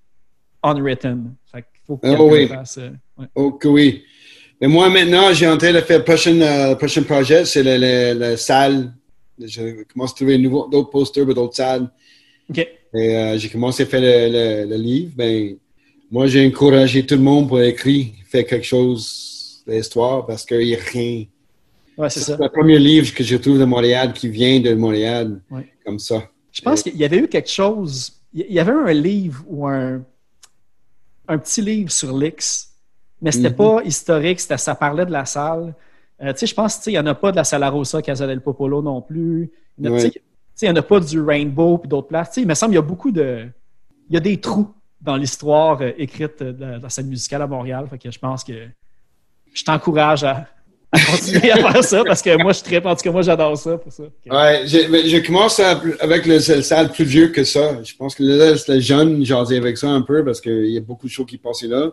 [0.64, 1.36] unwritten.
[1.52, 2.48] Fait qu'il faut que Ah quelqu'un oui.
[2.48, 3.56] fasse, euh, ouais.
[3.66, 4.04] Oui.
[4.62, 8.38] Mais moi, maintenant, j'ai en train de faire le prochain, euh, prochain projet, c'est la,
[8.38, 8.94] salle.
[9.38, 11.90] Je commence à trouver d'autres posters pour d'autres salles.
[12.50, 12.60] OK.
[12.60, 15.12] Et euh, j'ai commencé à faire le, livre.
[15.16, 15.58] Ben,
[16.10, 20.60] moi, j'ai encouragé tout le monde pour écrire, faire quelque chose de l'histoire parce qu'il
[20.60, 21.26] n'y a rien.
[21.98, 22.38] Ouais, c'est ça.
[22.38, 25.68] C'est le premier livre que je trouve de Montréal qui vient de Montréal, Ouais.
[25.86, 26.30] comme ça.
[26.52, 28.14] Je pense qu'il y avait eu quelque chose.
[28.34, 30.02] Il y avait un livre ou un,
[31.28, 32.75] un petit livre sur l'X,
[33.22, 33.56] mais c'était Mhm.
[33.56, 35.74] pas historique, c'était, ça parlait de la salle.
[36.22, 38.26] Euh, tu sais, je pense qu'il n'y en a pas de la Sala Rosa, Casa
[38.28, 39.52] del Popolo non plus.
[39.78, 39.90] Il
[40.64, 42.30] n'y en a pas du Rainbow puis d'autres places.
[42.30, 43.48] Tu sais, il me semble qu'il y a beaucoup de.
[44.10, 44.70] Il y a des trous
[45.02, 47.86] dans l'histoire euh, écrite de la, de la scène musicale à Montréal.
[47.90, 48.54] Fait que je pense que
[49.54, 50.48] je t'encourage à,
[50.92, 52.78] à continuer à faire ça parce que moi, je très.
[52.86, 54.04] En tout cas, moi, j'adore ça pour ça.
[54.30, 57.84] Ouais, je commence à- avec le, le salle plus vieux que ça.
[57.84, 60.82] Je pense que là, le jeune, jaser avec ça un peu parce qu'il y a
[60.82, 61.92] beaucoup de choses qui passaient là.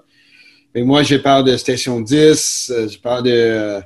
[0.75, 3.81] Mais moi, je parle de Station 10, euh, je parle de euh,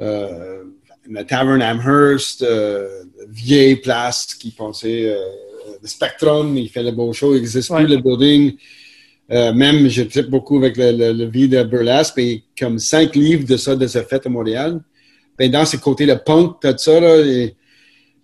[0.00, 0.64] euh,
[1.10, 5.16] la Tavern Amherst, euh, vieille place qui pensait euh,
[5.82, 7.84] le Spectrum, il fait le beau show, il n'existe Ouais.
[7.84, 8.56] plus le building.
[9.32, 13.46] Même, je tripe beaucoup avec le, le, le vie de Burlesque, et comme cinq livres
[13.46, 14.80] de ça, de ce fait à Montréal.
[15.38, 17.54] Ben, dans ce côté, le punk, tout ça, là, et-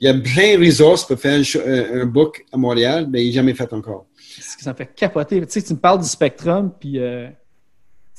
[0.01, 3.33] il y a plein de ressources pour faire un, book à Montréal, mais il n'est
[3.35, 4.07] jamais fait encore.
[4.35, 5.41] Qu'est-ce que ça me fait capoter.
[5.41, 7.29] Tu sais, tu me parles du Spectrum, puis, euh,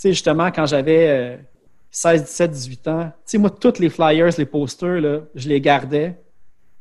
[0.01, 1.37] sais, justement, quand j'avais euh,
[1.91, 5.59] 16, 17, 18 ans, tu sais, moi, tous les flyers, les posters, là, je les
[5.61, 6.17] gardais.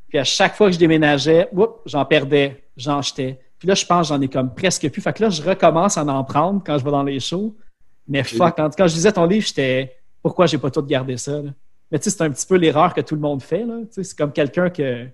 [0.09, 3.39] Puis à chaque fois que je déménageais, oups, j'en perdais, j'en jetais.
[3.59, 5.01] Puis là, je pense que j'en ai comme presque plus.
[5.01, 7.55] Fait que là, je recommence à en prendre quand je vais dans les shows.
[8.07, 11.41] Mais fuck, quand, quand je lisais ton livre, j'étais pourquoi j'ai pas tout gardé ça?
[11.41, 11.49] là?
[11.91, 13.65] Mais tu sais, c'est un petit peu l'erreur que tout le monde fait.
[13.65, 13.79] là.
[13.81, 15.07] Tu sais, C'est comme quelqu'un que-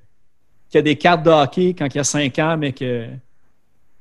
[0.70, 3.08] qui a des cartes de hockey quand il a 5 ans, mais que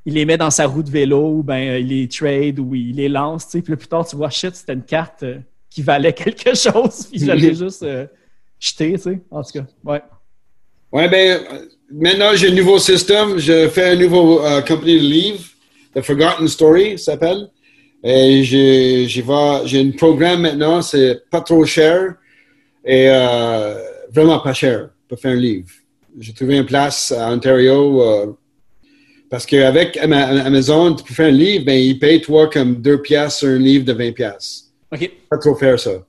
[0.04, 2.74] il les met dans sa roue de vélo, ou ben euh, il les trade ou
[2.74, 3.62] il les lance, tu sais.
[3.62, 5.38] Puis là, plus tard, tu vois, shit, c'était une carte euh,
[5.70, 8.06] qui valait quelque chose, puis je l'ai juste euh,
[8.58, 9.20] jeté, tu sais.
[9.30, 10.02] En tout cas, ouais.
[10.92, 11.40] Ouais, ben,
[11.90, 13.38] maintenant, j'ai un nouveau système.
[13.38, 15.44] Je fais un nouveau euh, compagnie de livres.
[15.94, 17.48] The Forgotten Story ça s'appelle.
[18.04, 22.14] Et j'ai, j'ai, va- j'ai un programme maintenant, c'est pas trop cher
[22.84, 23.74] et euh,
[24.10, 25.68] vraiment pas cher pour faire un livre.
[26.18, 28.36] J'ai trouvé une place à Ontario
[29.32, 33.38] parce qu'avec Ama- Amazon, pour faire un livre, ben, ils payent toi comme deux piastres
[33.40, 35.10] sur un livre de 20 piastres OK.
[35.30, 36.04] pas trop faire ça.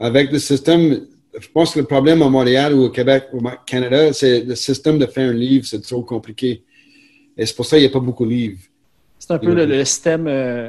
[0.00, 1.06] Avec le système,
[1.40, 4.56] je pense que le problème à Montréal ou au Québec ou au Canada, c'est le
[4.56, 6.64] système de faire un livre, c'est trop compliqué.
[7.36, 8.58] Et c'est pour ça qu'il n'y a pas beaucoup de livres.
[9.18, 10.26] C'est un peu le, le système.
[10.26, 10.68] euh,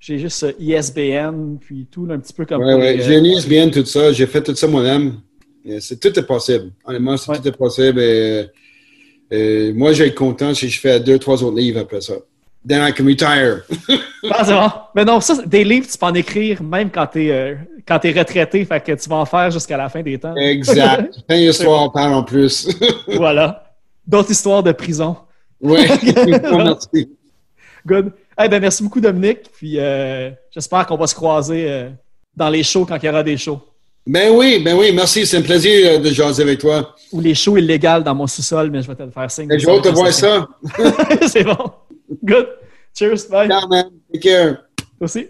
[0.00, 2.62] j'ai juste euh, ISBN, puis tout, là, un petit peu comme.
[2.62, 2.96] Ouais, pour ouais.
[2.96, 4.10] les, euh, J'ai bien tout ça.
[4.12, 5.20] J'ai fait tout ça moi-même.
[5.78, 6.72] C'est- Tout est possible.
[6.84, 7.38] Honnêtement, c'est Ouais.
[7.38, 8.00] tout est possible.
[8.00, 8.46] Et,
[9.30, 12.14] et moi, j'ai été content si je fais deux, trois autres livres après ça.
[12.66, 13.62] Then I can retire.
[13.86, 14.70] C'est bon.
[14.94, 17.54] Mais non, ça, des livres, tu peux en écrire même quand t'es euh,
[17.88, 20.34] quand t'es retraité, fait que tu vas en faire jusqu'à la fin des temps.
[20.36, 21.14] exact.
[21.66, 22.68] On parle en plus.
[23.16, 23.64] voilà.
[24.06, 25.16] D'autres histoires de prison.
[25.60, 25.86] ouais.
[26.02, 27.16] Merci.
[27.86, 28.12] Good.
[28.42, 29.50] Eh ben, merci beaucoup, Dominique.
[29.52, 31.90] Puis euh, j'espère qu'on va se croiser euh,
[32.36, 33.60] dans les shows quand il y aura des shows.
[34.06, 34.92] Ben oui, ben oui.
[34.94, 35.26] Merci.
[35.26, 36.94] C'est un plaisir euh, de jaser avec toi.
[37.12, 39.50] Ou les shows illégaux dans mon sous-sol, mais je vais te le faire signe.
[39.52, 40.48] Et j'ai hâte de voir ça.
[41.28, 41.56] c'est bon.
[42.24, 42.48] Good.
[42.96, 43.28] Cheers.
[43.30, 43.48] Bye.
[43.48, 43.90] Ciao, man.
[44.12, 44.56] Take care.
[44.98, 45.28] Toi aussi.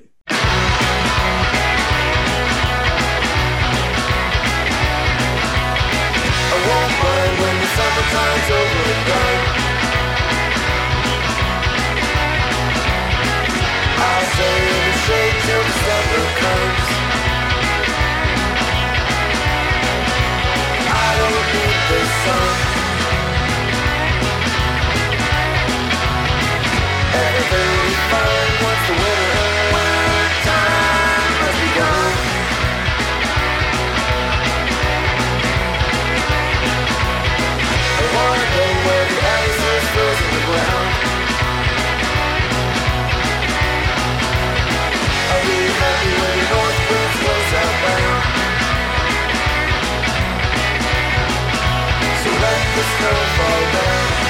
[52.80, 54.29] the snowfall down.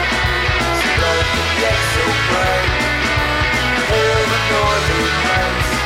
[1.63, 2.69] yet so bright.
[3.89, 5.80] Hail the northern lights.